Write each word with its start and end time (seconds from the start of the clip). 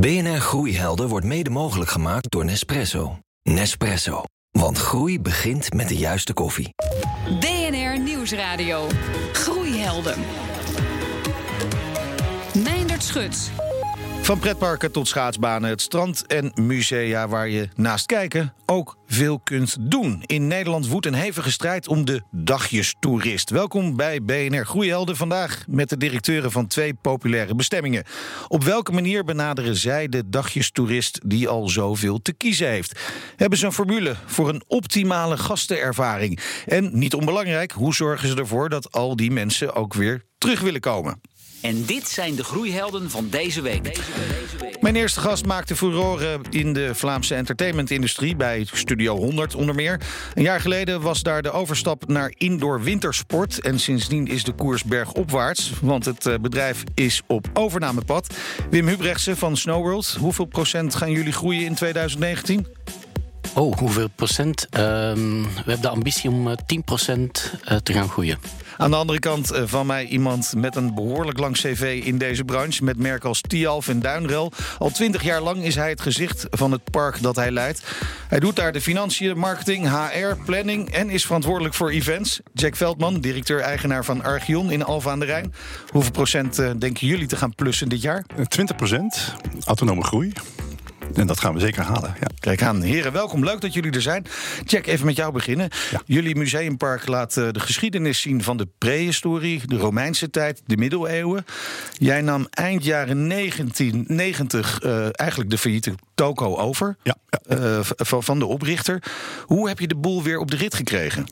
BNR 0.00 0.40
Groeihelden 0.40 1.08
wordt 1.08 1.26
mede 1.26 1.50
mogelijk 1.50 1.90
gemaakt 1.90 2.30
door 2.30 2.44
Nespresso. 2.44 3.18
Nespresso. 3.42 4.22
Want 4.50 4.78
groei 4.78 5.20
begint 5.20 5.74
met 5.74 5.88
de 5.88 5.96
juiste 5.96 6.32
koffie. 6.32 6.74
BNR 7.40 7.98
Nieuwsradio. 7.98 8.86
Groeihelden. 9.32 10.18
Meindert 12.64 13.02
Schut. 13.02 13.50
Van 14.30 14.38
pretparken 14.38 14.92
tot 14.92 15.08
schaatsbanen, 15.08 15.70
het 15.70 15.80
strand 15.80 16.26
en 16.26 16.52
musea 16.54 17.28
waar 17.28 17.48
je 17.48 17.68
naast 17.74 18.06
kijken 18.06 18.54
ook 18.66 18.96
veel 19.06 19.40
kunt 19.40 19.76
doen. 19.80 20.22
In 20.26 20.46
Nederland 20.46 20.88
woedt 20.88 21.06
een 21.06 21.14
hevige 21.14 21.50
strijd 21.50 21.88
om 21.88 22.04
de 22.04 22.22
dagjestoerist. 22.30 23.50
Welkom 23.50 23.96
bij 23.96 24.22
BNR 24.22 24.66
Groeihelden 24.66 25.16
vandaag 25.16 25.64
met 25.68 25.88
de 25.88 25.96
directeuren 25.96 26.50
van 26.50 26.66
twee 26.66 26.94
populaire 26.94 27.54
bestemmingen. 27.54 28.04
Op 28.48 28.64
welke 28.64 28.92
manier 28.92 29.24
benaderen 29.24 29.76
zij 29.76 30.08
de 30.08 30.28
dagjestoerist 30.28 31.20
die 31.24 31.48
al 31.48 31.68
zoveel 31.68 32.22
te 32.22 32.32
kiezen 32.32 32.68
heeft? 32.68 33.00
Hebben 33.36 33.58
ze 33.58 33.66
een 33.66 33.72
formule 33.72 34.16
voor 34.26 34.48
een 34.48 34.62
optimale 34.66 35.36
gastenervaring? 35.36 36.40
En 36.66 36.98
niet 36.98 37.14
onbelangrijk, 37.14 37.72
hoe 37.72 37.94
zorgen 37.94 38.28
ze 38.28 38.36
ervoor 38.36 38.68
dat 38.68 38.92
al 38.92 39.16
die 39.16 39.30
mensen 39.30 39.74
ook 39.74 39.94
weer 39.94 40.24
terug 40.38 40.60
willen 40.60 40.80
komen? 40.80 41.20
En 41.60 41.84
dit 41.84 42.08
zijn 42.08 42.34
de 42.34 42.44
groeihelden 42.44 43.10
van 43.10 43.28
deze 43.30 43.62
week. 43.62 43.98
Mijn 44.80 44.96
eerste 44.96 45.20
gast 45.20 45.46
maakte 45.46 45.76
furoren 45.76 46.40
in 46.50 46.72
de 46.72 46.94
Vlaamse 46.94 47.34
entertainmentindustrie 47.34 48.36
bij 48.36 48.66
Studio 48.72 49.16
100 49.16 49.54
onder 49.54 49.74
meer. 49.74 50.00
Een 50.34 50.42
jaar 50.42 50.60
geleden 50.60 51.00
was 51.00 51.22
daar 51.22 51.42
de 51.42 51.50
overstap 51.50 52.08
naar 52.08 52.32
indoor 52.36 52.82
wintersport. 52.82 53.60
En 53.60 53.78
sindsdien 53.80 54.26
is 54.26 54.44
de 54.44 54.52
koers 54.52 54.84
bergopwaarts, 54.84 55.72
want 55.80 56.04
het 56.04 56.26
eh, 56.26 56.34
bedrijf 56.40 56.84
is 56.94 57.22
op 57.26 57.50
overnamepad. 57.52 58.34
Wim 58.70 58.88
Hubrechtse 58.88 59.36
van 59.36 59.56
Snowworld, 59.56 60.16
hoeveel 60.20 60.44
procent 60.44 60.94
gaan 60.94 61.10
jullie 61.10 61.32
groeien 61.32 61.64
in 61.64 61.74
2019? 61.74 62.66
Oh, 63.54 63.78
hoeveel 63.78 64.08
procent? 64.14 64.66
Ehm, 64.70 65.42
we 65.42 65.48
hebben 65.54 65.80
de 65.80 65.88
ambitie 65.88 66.30
om 66.30 66.48
eh, 66.48 66.56
10% 66.66 67.58
eh, 67.64 67.76
te 67.76 67.92
gaan 67.92 68.08
groeien. 68.08 68.38
Aan 68.80 68.90
de 68.90 68.96
andere 68.96 69.18
kant 69.18 69.50
eh, 69.50 69.62
van 69.64 69.86
mij 69.86 70.06
iemand 70.06 70.52
met 70.56 70.76
een 70.76 70.94
behoorlijk 70.94 71.38
lang 71.38 71.56
cv 71.56 72.02
in 72.04 72.18
deze 72.18 72.44
branche... 72.44 72.84
met 72.84 72.96
merken 72.98 73.28
als 73.28 73.40
Tialf 73.40 73.88
en 73.88 74.00
Duinrel. 74.00 74.52
Al 74.78 74.90
twintig 74.90 75.22
jaar 75.22 75.40
lang 75.40 75.64
is 75.64 75.74
hij 75.74 75.88
het 75.88 76.00
gezicht 76.00 76.46
van 76.50 76.72
het 76.72 76.90
park 76.90 77.22
dat 77.22 77.36
hij 77.36 77.50
leidt. 77.50 77.82
Hij 78.28 78.40
doet 78.40 78.56
daar 78.56 78.72
de 78.72 78.80
financiën, 78.80 79.38
marketing, 79.38 79.88
HR, 79.88 80.42
planning... 80.44 80.90
en 80.90 81.10
is 81.10 81.26
verantwoordelijk 81.26 81.74
voor 81.74 81.90
events. 81.90 82.40
Jack 82.52 82.76
Veldman, 82.76 83.20
directeur-eigenaar 83.20 84.04
van 84.04 84.22
Archeon 84.22 84.70
in 84.70 84.84
Alfa 84.84 85.10
aan 85.10 85.20
de 85.20 85.26
Rijn. 85.26 85.54
Hoeveel 85.88 86.12
procent 86.12 86.58
eh, 86.58 86.70
denken 86.78 87.06
jullie 87.06 87.26
te 87.26 87.36
gaan 87.36 87.54
plussen 87.54 87.88
dit 87.88 88.02
jaar? 88.02 88.24
20 88.48 88.76
procent 88.76 89.34
autonome 89.64 90.04
groei. 90.04 90.32
En 91.14 91.26
dat 91.26 91.40
gaan 91.40 91.54
we 91.54 91.60
zeker 91.60 91.82
halen. 91.82 92.14
Ja. 92.20 92.26
Kijk 92.38 92.62
aan, 92.62 92.82
heren, 92.82 93.12
welkom. 93.12 93.44
Leuk 93.44 93.60
dat 93.60 93.72
jullie 93.74 93.92
er 93.92 94.02
zijn. 94.02 94.26
Jack, 94.64 94.86
even 94.86 95.06
met 95.06 95.16
jou 95.16 95.32
beginnen. 95.32 95.68
Ja. 95.90 96.02
Jullie 96.04 96.36
museumpark 96.36 97.06
laat 97.06 97.36
eh, 97.36 97.48
de 97.50 97.60
geschiedenis 97.60 98.20
zien 98.20 98.42
van 98.42 98.56
de 98.56 98.68
prehistorie, 98.78 99.62
de 99.66 99.76
Romeinse 99.76 100.30
tijd, 100.30 100.62
de 100.66 100.76
middeleeuwen. 100.76 101.44
Jij 101.92 102.20
nam 102.20 102.46
eind 102.50 102.84
jaren 102.84 103.28
1990 103.28 104.80
eh, 104.80 105.08
eigenlijk 105.12 105.50
de 105.50 105.58
failliete 105.58 105.94
toko 106.14 106.56
over 106.56 106.96
Ja, 107.02 107.16
ja. 107.28 107.56
eh, 107.56 107.80
van 108.18 108.38
de 108.38 108.46
oprichter. 108.46 109.02
Hoe 109.44 109.68
heb 109.68 109.78
je 109.78 109.88
de 109.88 109.96
boel 109.96 110.22
weer 110.22 110.38
op 110.38 110.50
de 110.50 110.56
rit 110.56 110.74
gekregen? 110.74 111.26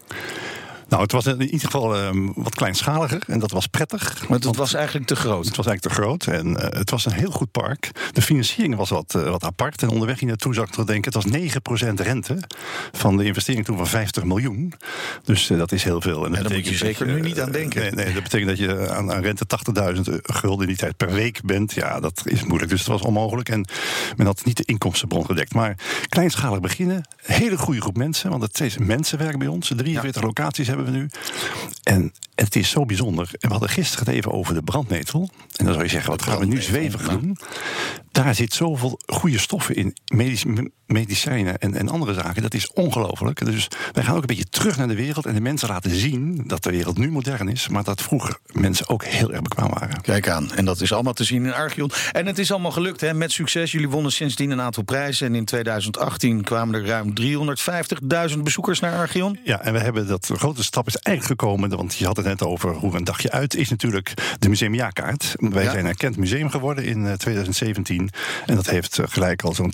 Nou, 0.88 1.02
het 1.02 1.12
was 1.12 1.26
in 1.26 1.42
ieder 1.42 1.60
geval 1.60 1.96
ehm, 1.96 2.28
wat 2.34 2.54
kleinschaliger 2.54 3.22
en 3.26 3.38
dat 3.38 3.50
was 3.50 3.66
prettig. 3.66 4.24
Want 4.28 4.44
het 4.44 4.56
was 4.56 4.74
eigenlijk 4.74 5.06
te 5.06 5.16
groot. 5.16 5.46
Het 5.46 5.56
was 5.56 5.66
eigenlijk 5.66 5.94
te 5.94 6.02
groot 6.02 6.26
en 6.26 6.56
eh, 6.56 6.78
het 6.78 6.90
was 6.90 7.06
een 7.06 7.12
heel 7.12 7.30
goed 7.30 7.50
park. 7.50 7.90
De 8.12 8.22
financiering 8.22 8.76
was 8.76 8.90
wat, 8.90 9.14
eh, 9.14 9.30
wat 9.30 9.44
apart. 9.44 9.82
En 9.82 9.88
onderweg 9.88 10.18
hier 10.18 10.28
naartoe 10.28 10.54
zag 10.54 10.66
ik 10.66 10.70
te 10.70 10.84
denken... 10.84 11.12
het 11.12 11.22
was 11.22 11.32
9% 11.90 11.94
rente 11.94 12.38
van 12.92 13.16
de 13.16 13.24
investering 13.24 13.64
toen 13.64 13.76
van 13.76 13.86
50 13.86 14.24
miljoen. 14.24 14.72
Dus 15.24 15.50
eh, 15.50 15.58
dat 15.58 15.72
is 15.72 15.84
heel 15.84 16.00
veel. 16.00 16.24
En 16.24 16.32
daar 16.32 16.52
moet 16.52 16.68
je 16.68 16.76
zeker 16.76 17.06
dat 17.06 17.14
nu 17.14 17.20
niet 17.20 17.40
aan 17.40 17.52
denken. 17.52 17.80
Nee, 17.80 17.90
nee, 17.90 18.14
dat 18.14 18.22
betekent 18.22 18.48
dat 18.48 18.58
je 18.58 18.90
aan, 18.90 19.12
aan 19.12 19.22
rente 19.22 19.44
80.000 19.96 20.00
gulden 20.22 20.60
in 20.60 20.66
die 20.66 20.76
tijd 20.76 20.96
per 20.96 21.12
week 21.12 21.40
bent. 21.44 21.72
Ja, 21.72 22.00
dat 22.00 22.22
is 22.24 22.44
moeilijk. 22.44 22.70
Dus 22.70 22.80
het 22.80 22.88
was 22.88 23.02
onmogelijk. 23.02 23.48
En 23.48 23.68
men 24.16 24.26
had 24.26 24.44
niet 24.44 24.56
de 24.56 24.64
inkomstenbron 24.64 25.26
gedekt. 25.26 25.54
Maar 25.54 25.74
kleinschalig 26.08 26.60
beginnen. 26.60 27.08
Hele 27.22 27.58
goede 27.58 27.80
groep 27.80 27.96
mensen. 27.96 28.30
Want 28.30 28.42
het 28.42 28.60
is 28.60 28.78
mensenwerk 28.78 29.38
bij 29.38 29.46
ons. 29.46 29.72
43 29.76 30.22
locaties 30.22 30.66
hebben 30.66 30.77
we 30.84 30.90
nu. 30.90 31.08
En 31.82 32.12
het 32.34 32.56
is 32.56 32.70
zo 32.70 32.84
bijzonder. 32.84 33.28
En 33.32 33.38
we 33.40 33.48
hadden 33.48 33.68
gisteren 33.68 34.06
het 34.06 34.14
even 34.14 34.32
over 34.32 34.54
de 34.54 34.62
brandnetel. 34.62 35.30
En 35.56 35.64
dan 35.64 35.72
zou 35.72 35.84
je 35.84 35.90
zeggen, 35.90 36.10
wat 36.10 36.22
gaan 36.22 36.38
we 36.38 36.46
nu 36.46 36.62
zwevig 36.62 37.08
doen? 37.08 37.38
daar 38.24 38.34
zit 38.34 38.54
zoveel 38.54 39.00
goede 39.06 39.38
stoffen 39.38 39.74
in, 39.74 39.96
medicijnen 40.88 41.58
en, 41.58 41.74
en 41.74 41.88
andere 41.88 42.14
zaken. 42.14 42.42
Dat 42.42 42.54
is 42.54 42.72
ongelooflijk. 42.72 43.44
Dus 43.44 43.68
wij 43.92 44.04
gaan 44.04 44.14
ook 44.14 44.20
een 44.20 44.26
beetje 44.26 44.48
terug 44.48 44.76
naar 44.76 44.88
de 44.88 44.94
wereld 44.94 45.26
en 45.26 45.34
de 45.34 45.40
mensen 45.40 45.68
laten 45.68 45.90
zien 45.90 46.42
dat 46.46 46.62
de 46.62 46.70
wereld 46.70 46.98
nu 46.98 47.10
modern 47.10 47.48
is, 47.48 47.68
maar 47.68 47.84
dat 47.84 48.02
vroeger 48.02 48.38
mensen 48.52 48.88
ook 48.88 49.04
heel 49.04 49.32
erg 49.32 49.42
bekwaam 49.42 49.70
waren. 49.70 50.00
Kijk 50.00 50.28
aan, 50.28 50.52
en 50.52 50.64
dat 50.64 50.80
is 50.80 50.92
allemaal 50.92 51.12
te 51.12 51.24
zien 51.24 51.44
in 51.44 51.54
Archeon. 51.54 51.90
En 52.12 52.26
het 52.26 52.38
is 52.38 52.50
allemaal 52.50 52.70
gelukt, 52.70 53.00
hè? 53.00 53.14
met 53.14 53.32
succes. 53.32 53.72
Jullie 53.72 53.88
wonnen 53.88 54.12
sindsdien 54.12 54.50
een 54.50 54.60
aantal 54.60 54.82
prijzen 54.82 55.26
en 55.26 55.34
in 55.34 55.44
2018 55.44 56.42
kwamen 56.42 56.74
er 56.74 56.86
ruim 56.86 57.12
350.000 58.32 58.38
bezoekers 58.42 58.80
naar 58.80 58.98
Archeon. 58.98 59.38
Ja, 59.44 59.60
en 59.60 59.72
we 59.72 59.78
hebben 59.78 60.06
dat 60.06 60.30
grote 60.34 60.64
stap 60.64 60.86
is 60.86 60.96
eigenlijk 60.96 61.40
gekomen, 61.40 61.76
want 61.76 61.94
je 61.94 62.06
had 62.06 62.16
het 62.16 62.26
net 62.26 62.42
over 62.42 62.74
hoe 62.74 62.96
een 62.96 63.04
dagje 63.04 63.30
uit 63.30 63.54
is 63.54 63.68
natuurlijk 63.68 64.14
de 64.38 64.48
museumjaarkaart. 64.48 65.34
Wij 65.36 65.64
ja. 65.64 65.70
zijn 65.70 65.86
erkend 65.86 66.16
museum 66.16 66.50
geworden 66.50 66.84
in 66.84 67.06
eh, 67.06 67.12
2017. 67.12 68.07
En 68.46 68.54
dat 68.54 68.66
heeft 68.66 68.98
eh, 68.98 69.04
gelijk 69.08 69.42
al 69.42 69.54
zo'n 69.54 69.72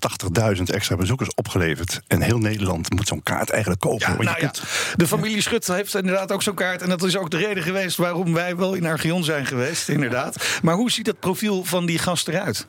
80.000 0.56 0.62
extra 0.62 0.96
bezoekers 0.96 1.34
opgeleverd. 1.34 2.00
En 2.06 2.20
heel 2.20 2.38
Nederland 2.38 2.90
moet 2.90 3.08
zo'n 3.08 3.22
kaart 3.22 3.50
eigenlijk 3.50 3.80
kopen. 3.80 4.24
Nou 4.24 4.40
ja. 4.40 4.52
De 4.96 5.06
familie 5.06 5.40
Schut 5.40 5.66
heeft 5.66 5.94
inderdaad 5.94 6.32
ook 6.32 6.42
zo'n 6.42 6.54
kaart. 6.54 6.82
En 6.82 6.88
dat 6.88 7.02
is 7.02 7.16
ook 7.16 7.30
de 7.30 7.36
reden 7.36 7.62
geweest 7.62 7.96
waarom 7.96 8.34
wij 8.34 8.56
wel 8.56 8.74
in 8.74 8.86
Archeon 8.86 9.24
zijn 9.24 9.46
geweest, 9.46 9.88
inderdaad. 9.88 10.60
Maar 10.62 10.74
hoe 10.74 10.90
ziet 10.90 11.04
dat 11.04 11.20
profiel 11.20 11.64
van 11.64 11.86
die 11.86 11.98
gast 11.98 12.28
eruit? 12.28 12.66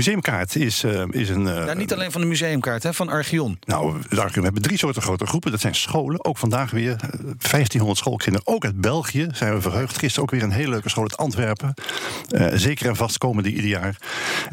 Museumkaart 0.00 0.56
is, 0.56 0.84
eh, 0.84 1.02
is 1.10 1.28
een. 1.28 1.46
eh, 1.48 1.64
Nou, 1.64 1.76
niet 1.78 1.92
alleen 1.92 2.12
van 2.12 2.20
de 2.20 2.26
museumkaart, 2.26 2.82
hè, 2.82 2.94
van 2.94 3.08
Archeon. 3.08 3.58
Nou, 3.64 3.96
we 4.08 4.40
hebben 4.42 4.62
drie 4.62 4.78
soorten 4.78 5.02
grote 5.02 5.26
groepen. 5.26 5.50
Dat 5.50 5.60
zijn 5.60 5.74
scholen. 5.74 6.24
Ook 6.24 6.38
vandaag 6.38 6.70
weer 6.70 6.90
eh, 6.92 7.08
1500 7.38 7.98
schoolkinderen. 7.98 8.46
Ook 8.46 8.64
uit 8.64 8.80
België 8.80 9.28
zijn 9.32 9.54
we 9.54 9.60
verheugd. 9.60 9.98
Gisteren 9.98 10.22
ook 10.22 10.30
weer 10.30 10.42
een 10.42 10.50
hele 10.50 10.68
leuke 10.70 10.88
school 10.88 11.02
uit 11.02 11.16
Antwerpen. 11.16 11.74
Eh, 12.30 12.46
zeker 12.54 12.86
en 12.88 12.96
vast 12.96 13.18
komen 13.18 13.42
die 13.42 13.54
ieder 13.54 13.70
jaar. 13.70 13.96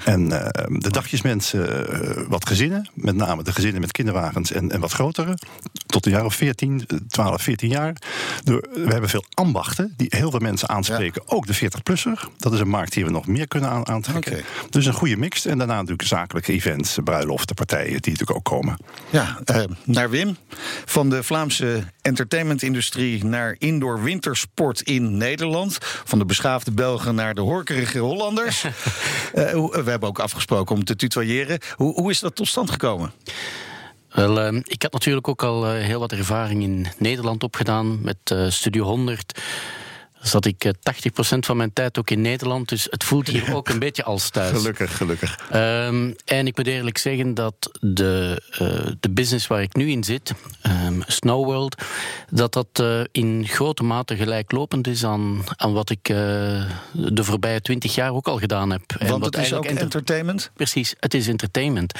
En 0.05 0.31
eh, 0.31 0.65
de 0.79 0.89
dagjesmensen, 0.91 1.87
eh, 2.17 2.23
wat 2.27 2.47
gezinnen. 2.47 2.89
Met 2.93 3.15
name 3.15 3.43
de 3.43 3.51
gezinnen 3.53 3.81
met 3.81 3.91
kinderwagens 3.91 4.51
en, 4.51 4.71
en 4.71 4.79
wat 4.79 4.91
grotere. 4.91 5.37
Tot 5.85 6.05
een 6.05 6.11
jaar 6.11 6.25
of 6.25 6.35
14, 6.35 6.83
eh, 6.87 6.97
12, 7.07 7.41
14 7.41 7.69
jaar. 7.69 7.95
Door- 8.43 8.67
we 8.73 8.91
hebben 8.91 9.09
veel 9.09 9.25
ambachten 9.33 9.93
die 9.97 10.07
heel 10.09 10.31
veel 10.31 10.39
mensen 10.39 10.69
aanspreken. 10.69 11.21
Ook 11.25 11.45
de 11.47 11.53
40-plusser. 11.53 12.27
Dat 12.37 12.53
is 12.53 12.59
een 12.59 12.67
markt 12.69 12.93
die 12.93 13.05
we 13.05 13.11
nog 13.11 13.27
meer 13.27 13.47
kunnen 13.47 13.69
aan, 13.69 13.87
aantrekken. 13.87 14.41
Dus 14.69 14.85
een 14.85 14.93
goede 14.93 15.17
mix. 15.17 15.32
En 15.33 15.57
daarna 15.57 15.75
natuurlijk 15.75 16.07
zakelijke 16.07 16.51
events, 16.51 16.97
bruiloften, 17.03 17.55
partijen 17.55 18.01
die 18.01 18.11
natuurlijk 18.11 18.37
ook 18.37 18.43
komen. 18.43 18.77
Ja, 19.09 19.39
eh, 19.45 19.63
naar 19.83 20.09
Wim. 20.09 20.37
Van 20.85 21.09
de 21.09 21.23
Vlaamse 21.23 21.83
entertainmentindustrie 22.01 23.25
naar 23.25 23.55
indoor 23.57 24.03
wintersport 24.03 24.81
in 24.81 25.17
Nederland. 25.17 25.77
Van 25.81 26.19
de 26.19 26.25
beschaafde 26.25 26.71
Belgen 26.71 27.15
naar 27.15 27.33
de 27.33 27.41
horkerige 27.41 27.99
Hollanders. 27.99 28.63
Eh, 29.33 29.53
we 29.53 29.89
hebben 29.89 30.09
ook 30.09 30.19
afgesproken 30.19 30.75
om 30.75 30.83
te 30.83 30.95
tutoyeren. 30.95 31.59
Hoe, 31.75 31.93
hoe 31.93 32.11
is 32.11 32.19
dat 32.19 32.35
tot 32.35 32.47
stand 32.47 32.71
gekomen? 32.71 33.11
Wel, 34.13 34.39
eh, 34.39 34.59
ik 34.63 34.81
had 34.81 34.91
natuurlijk 34.91 35.27
ook 35.27 35.43
al 35.43 35.65
eh, 35.65 35.83
heel 35.83 35.99
wat 35.99 36.11
ervaring 36.11 36.63
in 36.63 36.87
Nederland 36.97 37.43
opgedaan 37.43 38.01
met 38.01 38.17
eh, 38.23 38.49
Studio 38.49 38.83
100. 38.83 39.41
Zat 40.23 40.45
ik 40.45 40.63
eh, 40.65 40.71
80% 41.35 41.39
van 41.39 41.57
mijn 41.57 41.73
tijd 41.73 41.97
ook 41.99 42.09
in 42.09 42.21
Nederland, 42.21 42.69
dus 42.69 42.87
het 42.89 43.03
voelt 43.03 43.27
hier 43.27 43.55
ook 43.55 43.69
een 43.69 43.79
beetje 43.79 44.03
als 44.03 44.29
thuis. 44.29 44.57
Gelukkig, 44.57 44.97
gelukkig. 44.97 45.39
Ehm, 45.51 46.11
en 46.25 46.47
ik 46.47 46.57
moet 46.57 46.67
eerlijk 46.67 46.97
zeggen 46.97 47.33
dat 47.33 47.55
de, 47.81 48.41
eh, 48.51 48.91
de 48.99 49.09
business 49.09 49.47
waar 49.47 49.61
ik 49.61 49.75
nu 49.75 49.89
in 49.89 50.03
zit, 50.03 50.33
ehm 50.61 51.01
Snowworld, 51.07 51.81
dat 52.29 52.53
dat 52.53 52.67
eh, 52.73 53.01
in 53.11 53.47
grote 53.47 53.83
mate 53.83 54.15
gelijklopend 54.15 54.87
is 54.87 55.03
aan, 55.03 55.43
aan 55.55 55.73
wat 55.73 55.89
ik 55.89 56.09
eh, 56.09 56.15
de 56.91 57.23
voorbije 57.23 57.61
twintig 57.61 57.95
jaar 57.95 58.13
ook 58.13 58.27
al 58.27 58.37
gedaan 58.39 58.69
heb. 58.69 58.81
En 58.99 59.07
Want 59.07 59.23
wat 59.23 59.35
het 59.35 59.45
is 59.45 59.53
ook 59.53 59.65
enter- 59.65 59.81
entertainment. 59.83 60.51
Precies, 60.53 60.93
het 60.99 61.13
is 61.13 61.27
entertainment. 61.27 61.93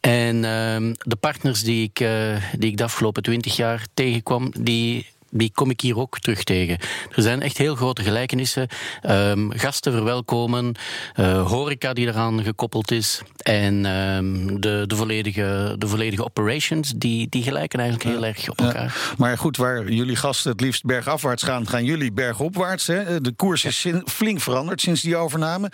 En 0.00 0.44
ehm, 0.44 0.92
de 0.98 1.16
partners 1.16 1.62
die 1.62 1.82
ik, 1.82 2.00
eh, 2.00 2.36
die 2.58 2.70
ik 2.70 2.76
de 2.76 2.84
afgelopen 2.84 3.22
twintig 3.22 3.56
jaar 3.56 3.86
tegenkwam, 3.94 4.52
die 4.60 5.06
die 5.30 5.50
kom 5.54 5.70
ik 5.70 5.80
hier 5.80 5.98
ook 5.98 6.18
terug 6.18 6.44
tegen. 6.44 6.78
Er 7.14 7.22
zijn 7.22 7.42
echt 7.42 7.58
heel 7.58 7.74
grote 7.74 8.02
gelijkenissen. 8.02 8.68
Ehm, 9.02 9.50
gasten 9.50 9.92
verwelkomen, 9.92 10.74
uh, 11.16 11.48
horeca 11.48 11.92
die 11.92 12.06
eraan 12.06 12.42
gekoppeld 12.42 12.90
is 12.90 13.22
en 13.42 13.86
ehm, 13.86 14.60
de, 14.60 14.84
de, 14.86 14.96
volledige, 14.96 15.74
de 15.78 15.88
volledige 15.88 16.24
operations, 16.24 16.92
die, 16.96 17.26
die 17.28 17.42
gelijken 17.42 17.80
eigenlijk 17.80 18.10
heel 18.10 18.24
erg 18.24 18.50
op 18.50 18.60
elkaar. 18.60 18.84
Ja, 18.84 19.14
maar 19.18 19.38
goed, 19.38 19.56
waar 19.56 19.90
jullie 19.90 20.16
gasten 20.16 20.50
het 20.50 20.60
liefst 20.60 20.84
bergafwaarts 20.84 21.42
gaan, 21.42 21.68
gaan 21.68 21.84
jullie 21.84 22.12
bergopwaarts. 22.12 22.86
Hè? 22.86 23.20
De 23.20 23.32
koers 23.32 23.64
is 23.64 23.86
flink 24.04 24.40
veranderd 24.40 24.80
sinds 24.80 25.00
die 25.00 25.16
overname. 25.16 25.70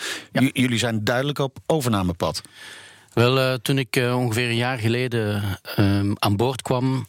Jullie 0.52 0.78
zijn 0.78 1.04
duidelijk 1.04 1.38
op 1.38 1.58
overnamepad. 1.66 2.42
Wel, 3.14 3.38
uh, 3.38 3.54
toen 3.54 3.78
ik 3.78 3.96
uh, 3.96 4.18
ongeveer 4.18 4.48
een 4.48 4.56
jaar 4.56 4.78
geleden 4.78 5.42
uh, 5.78 6.12
aan 6.18 6.36
boord 6.36 6.62
kwam, 6.62 7.04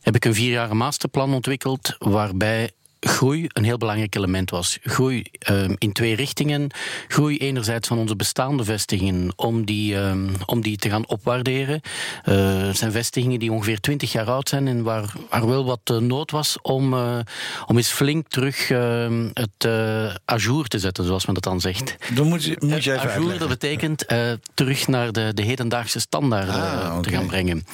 heb 0.00 0.14
ik 0.14 0.24
een 0.24 0.34
vierjarige 0.34 0.74
masterplan 0.74 1.34
ontwikkeld 1.34 1.96
waarbij 1.98 2.70
groei 3.00 3.46
een 3.48 3.64
heel 3.64 3.76
belangrijk 3.76 4.14
element 4.14 4.50
was. 4.50 4.78
Groei 4.82 5.24
um, 5.50 5.74
in 5.78 5.92
twee 5.92 6.14
richtingen. 6.14 6.70
Groei 7.08 7.38
enerzijds 7.38 7.88
van 7.88 7.98
onze 7.98 8.16
bestaande 8.16 8.64
vestigingen 8.64 9.32
om 9.36 9.64
die, 9.64 9.96
um, 9.96 10.30
om 10.46 10.60
die 10.60 10.76
te 10.76 10.88
gaan 10.90 11.08
opwaarderen. 11.08 11.80
Uh, 12.28 12.62
het 12.66 12.76
zijn 12.76 12.92
vestigingen 12.92 13.38
die 13.38 13.52
ongeveer 13.52 13.80
20 13.80 14.12
jaar 14.12 14.30
oud 14.30 14.48
zijn 14.48 14.68
en 14.68 14.82
waar, 14.82 15.12
waar 15.30 15.46
wel 15.46 15.64
wat 15.64 15.80
uh, 15.90 15.98
nood 15.98 16.30
was 16.30 16.58
om, 16.62 16.94
uh, 16.94 17.18
om 17.66 17.76
eens 17.76 17.90
flink 17.90 18.28
terug 18.28 18.70
uh, 18.70 19.26
het 19.32 19.64
uh, 19.66 20.14
ajour 20.24 20.66
te 20.66 20.78
zetten, 20.78 21.04
zoals 21.04 21.26
men 21.26 21.34
dat 21.34 21.44
dan 21.44 21.60
zegt. 21.60 21.96
Dan 22.14 22.28
moet, 22.28 22.44
je, 22.44 22.56
moet 22.58 22.84
je 22.84 22.92
even 22.92 23.10
ajour, 23.10 23.38
dat 23.38 23.48
betekent 23.48 24.06
terug 24.54 24.88
naar 24.88 25.12
de, 25.12 25.30
de 25.34 25.42
hedendaagse 25.42 26.00
standaarden 26.00 26.54
ah, 26.54 26.86
okay. 26.88 27.00
te 27.00 27.10
gaan 27.10 27.26
brengen. 27.26 27.64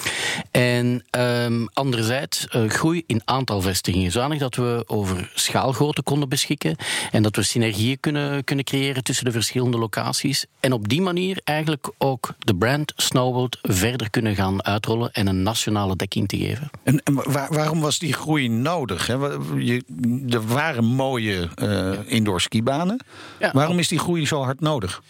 En 0.50 1.04
um, 1.10 1.68
anderzijds 1.72 2.46
groei 2.50 3.02
in 3.06 3.20
aantal 3.24 3.60
vestigingen, 3.60 4.10
zodanig 4.10 4.38
dat 4.38 4.54
we 4.54 4.84
over 4.86 5.15
schaalgrootte 5.34 6.02
konden 6.02 6.28
beschikken. 6.28 6.76
En 7.12 7.22
dat 7.22 7.36
we 7.36 7.42
synergieën 7.42 8.00
kunnen, 8.00 8.44
kunnen 8.44 8.64
creëren 8.64 9.04
tussen 9.04 9.24
de 9.24 9.32
verschillende 9.32 9.78
locaties. 9.78 10.46
En 10.60 10.72
op 10.72 10.88
die 10.88 11.00
manier 11.00 11.40
eigenlijk 11.44 11.90
ook 11.98 12.34
de 12.38 12.54
brand 12.54 12.92
Snowworld 12.96 13.58
verder 13.62 14.10
kunnen 14.10 14.34
gaan 14.34 14.64
uitrollen 14.64 15.12
en 15.12 15.26
een 15.26 15.42
nationale 15.42 15.96
dekking 15.96 16.28
te 16.28 16.36
geven. 16.36 16.70
En, 16.82 17.02
en 17.02 17.14
waar, 17.14 17.52
waarom 17.52 17.80
was 17.80 17.98
die 17.98 18.12
groei 18.12 18.48
nodig? 18.48 19.06
Hè? 19.06 19.14
Je, 19.58 19.84
er 20.28 20.46
waren 20.46 20.84
mooie 20.84 21.48
uh, 21.62 21.92
indoor 22.06 22.40
skibanen. 22.40 23.04
Ja. 23.38 23.50
Waarom 23.52 23.78
is 23.78 23.88
die 23.88 23.98
groei 23.98 24.26
zo 24.26 24.42
hard 24.42 24.60
nodig? 24.60 25.02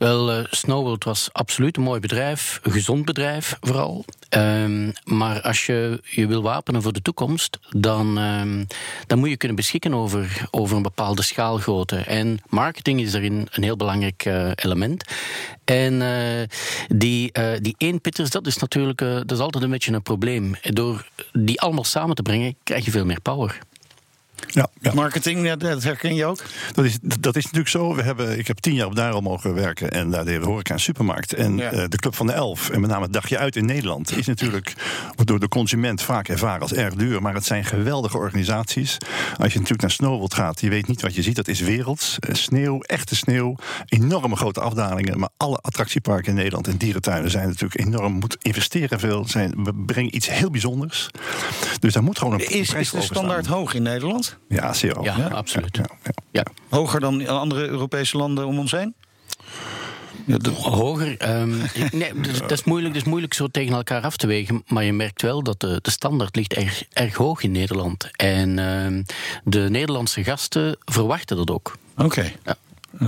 Wel, 0.00 0.38
uh, 0.38 0.44
Snowworld 0.50 1.04
was 1.04 1.28
absoluut 1.32 1.76
een 1.76 1.82
mooi 1.82 2.00
bedrijf, 2.00 2.60
een 2.62 2.72
gezond 2.72 3.04
bedrijf 3.04 3.56
vooral. 3.60 4.04
Um, 4.36 4.92
maar 5.04 5.40
als 5.40 5.66
je 5.66 6.00
je 6.04 6.26
wil 6.26 6.42
wapenen 6.42 6.82
voor 6.82 6.92
de 6.92 7.02
toekomst, 7.02 7.58
dan, 7.70 8.18
um, 8.18 8.66
dan 9.06 9.18
moet 9.18 9.28
je 9.28 9.36
kunnen 9.36 9.56
beschikken 9.56 9.94
over, 9.94 10.46
over 10.50 10.76
een 10.76 10.82
bepaalde 10.82 11.22
schaalgrootte. 11.22 11.96
En 11.96 12.38
marketing 12.48 13.00
is 13.00 13.12
daarin 13.12 13.48
een 13.50 13.62
heel 13.62 13.76
belangrijk 13.76 14.24
uh, 14.24 14.50
element. 14.54 15.04
En 15.64 15.92
uh, 15.92 16.46
die, 16.88 17.32
die 17.60 17.74
eenpitters, 17.78 18.30
dat 18.30 18.46
is 18.46 18.56
natuurlijk 18.56 18.98
dat 18.98 19.32
is 19.32 19.38
altijd 19.38 19.64
een 19.64 19.70
beetje 19.70 19.92
een 19.92 20.02
probleem. 20.02 20.54
Door 20.62 21.08
die 21.32 21.60
allemaal 21.60 21.84
samen 21.84 22.14
te 22.14 22.22
brengen, 22.22 22.56
krijg 22.62 22.84
je 22.84 22.90
veel 22.90 23.04
meer 23.04 23.20
power. 23.20 23.58
Ja, 24.46 24.68
ja. 24.80 24.94
Marketing, 24.94 25.52
dat 25.52 25.82
herken 25.82 26.14
je 26.14 26.24
ook? 26.24 26.42
Dat 26.72 26.84
is, 26.84 26.98
dat 27.02 27.36
is 27.36 27.44
natuurlijk 27.44 27.70
zo. 27.70 27.94
We 27.94 28.02
hebben, 28.02 28.38
ik 28.38 28.46
heb 28.46 28.58
tien 28.58 28.74
jaar 28.74 28.86
op 28.86 28.96
daar 28.96 29.22
mogen 29.22 29.54
werken. 29.54 29.90
En 29.90 30.10
daar 30.10 30.24
deden 30.24 30.40
we 30.40 30.46
horeca 30.46 30.72
en 30.74 30.80
supermarkt. 30.80 31.32
En 31.32 31.56
ja. 31.56 31.72
uh, 31.72 31.84
de 31.88 31.96
Club 31.96 32.14
van 32.14 32.26
de 32.26 32.32
Elf, 32.32 32.70
en 32.70 32.80
met 32.80 32.90
name 32.90 33.02
het 33.02 33.12
dagje 33.12 33.38
uit 33.38 33.56
in 33.56 33.64
Nederland... 33.64 34.16
is 34.16 34.26
natuurlijk 34.26 34.74
door 35.24 35.40
de 35.40 35.48
consument 35.48 36.02
vaak 36.02 36.28
ervaren 36.28 36.60
als 36.60 36.72
erg 36.72 36.94
duur. 36.94 37.22
Maar 37.22 37.34
het 37.34 37.44
zijn 37.44 37.64
geweldige 37.64 38.16
organisaties. 38.16 38.96
Als 39.36 39.52
je 39.52 39.54
natuurlijk 39.54 39.80
naar 39.80 39.90
Snowworld 39.90 40.34
gaat, 40.34 40.60
je 40.60 40.68
weet 40.68 40.86
niet 40.86 41.02
wat 41.02 41.14
je 41.14 41.22
ziet. 41.22 41.36
Dat 41.36 41.48
is 41.48 41.60
werelds. 41.60 42.16
Sneeuw, 42.32 42.80
echte 42.80 43.16
sneeuw. 43.16 43.56
Enorme 43.86 44.36
grote 44.36 44.60
afdalingen. 44.60 45.18
Maar 45.18 45.30
alle 45.36 45.56
attractieparken 45.56 46.28
in 46.28 46.34
Nederland 46.34 46.66
en 46.66 46.76
dierentuinen 46.76 47.30
zijn 47.30 47.46
natuurlijk 47.46 47.80
enorm... 47.80 48.12
moet 48.12 48.36
investeren 48.42 49.00
veel. 49.00 49.24
Zijn, 49.28 49.64
we 49.64 49.74
brengen 49.74 50.16
iets 50.16 50.30
heel 50.30 50.50
bijzonders. 50.50 51.08
Dus 51.80 51.92
daar 51.92 52.02
moet 52.02 52.18
gewoon 52.18 52.32
een 52.32 52.50
Is, 52.50 52.74
is 52.74 52.90
de 52.90 53.00
standaard 53.00 53.44
staan. 53.44 53.56
hoog 53.56 53.74
in 53.74 53.82
Nederland? 53.82 54.29
Ja, 54.48 54.72
zeer 54.72 54.94
hoog. 54.96 55.04
Ja, 55.04 55.16
ja 55.16 55.28
absoluut. 55.28 55.76
Ja, 55.76 55.86
ja, 56.30 56.44
Hoger 56.68 57.00
dan 57.00 57.26
andere 57.26 57.68
Europese 57.68 58.16
landen 58.16 58.46
om 58.46 58.58
ons 58.58 58.70
heen? 58.70 58.94
Ja, 60.26 60.38
de... 60.38 60.50
Hoger. 60.50 61.40
Um, 61.40 61.62
nee, 61.92 62.20
dus, 62.20 62.38
dat, 62.38 62.50
is 62.50 62.64
moeilijk, 62.64 62.94
dat 62.94 63.02
is 63.02 63.08
moeilijk 63.08 63.34
zo 63.34 63.48
tegen 63.48 63.74
elkaar 63.74 64.02
af 64.02 64.16
te 64.16 64.26
wegen. 64.26 64.62
Maar 64.66 64.84
je 64.84 64.92
merkt 64.92 65.22
wel 65.22 65.42
dat 65.42 65.60
de, 65.60 65.78
de 65.82 65.90
standaard 65.90 66.36
ligt 66.36 66.52
erg, 66.52 66.84
erg 66.92 67.14
hoog 67.14 67.42
in 67.42 67.52
Nederland. 67.52 68.10
En 68.16 68.58
uh, 68.58 69.04
de 69.44 69.68
Nederlandse 69.70 70.24
gasten 70.24 70.76
verwachten 70.84 71.36
dat 71.36 71.50
ook. 71.50 71.76
Oké. 71.96 72.04
Okay. 72.04 72.36
Ja. 72.44 72.56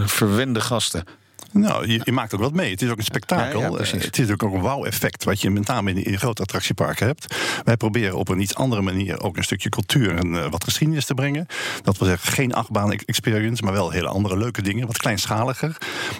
Verwende 0.06 0.60
gasten. 0.60 1.04
Nou, 1.52 1.88
je, 1.88 2.00
je, 2.04 2.12
maakt 2.12 2.34
ook 2.34 2.40
wat 2.40 2.52
mee. 2.52 2.70
Het 2.70 2.82
is 2.82 2.90
ook 2.90 2.98
een 2.98 3.04
spektakel. 3.04 3.60
Ja, 3.60 3.84
ja, 3.84 3.98
het 3.98 4.18
is 4.18 4.30
ook 4.30 4.42
een 4.42 4.60
wauw-effect, 4.60 5.24
wat 5.24 5.40
je 5.40 5.50
met 5.50 5.66
name 5.66 5.90
in, 5.90 6.04
in 6.04 6.18
grote 6.18 6.42
attractieparken 6.42 7.06
hebt. 7.06 7.34
Wij 7.64 7.76
proberen 7.76 8.16
op 8.16 8.28
een 8.28 8.40
iets 8.40 8.54
andere 8.54 8.82
manier 8.82 9.22
ook 9.22 9.36
een 9.36 9.44
stukje 9.44 9.68
cultuur 9.68 10.16
en 10.16 10.26
uh, 10.26 10.50
wat 10.50 10.64
geschiedenis 10.64 11.04
te 11.04 11.14
brengen. 11.14 11.46
Dat 11.82 11.98
wil 11.98 12.08
zeggen, 12.08 12.32
geen 12.32 12.54
achtbaan-experience, 12.54 13.62
maar 13.62 13.72
wel 13.72 13.90
hele 13.90 14.08
andere 14.08 14.36
leuke 14.36 14.62
dingen, 14.62 14.86
wat 14.86 14.98
kleinschaliger. 14.98 15.76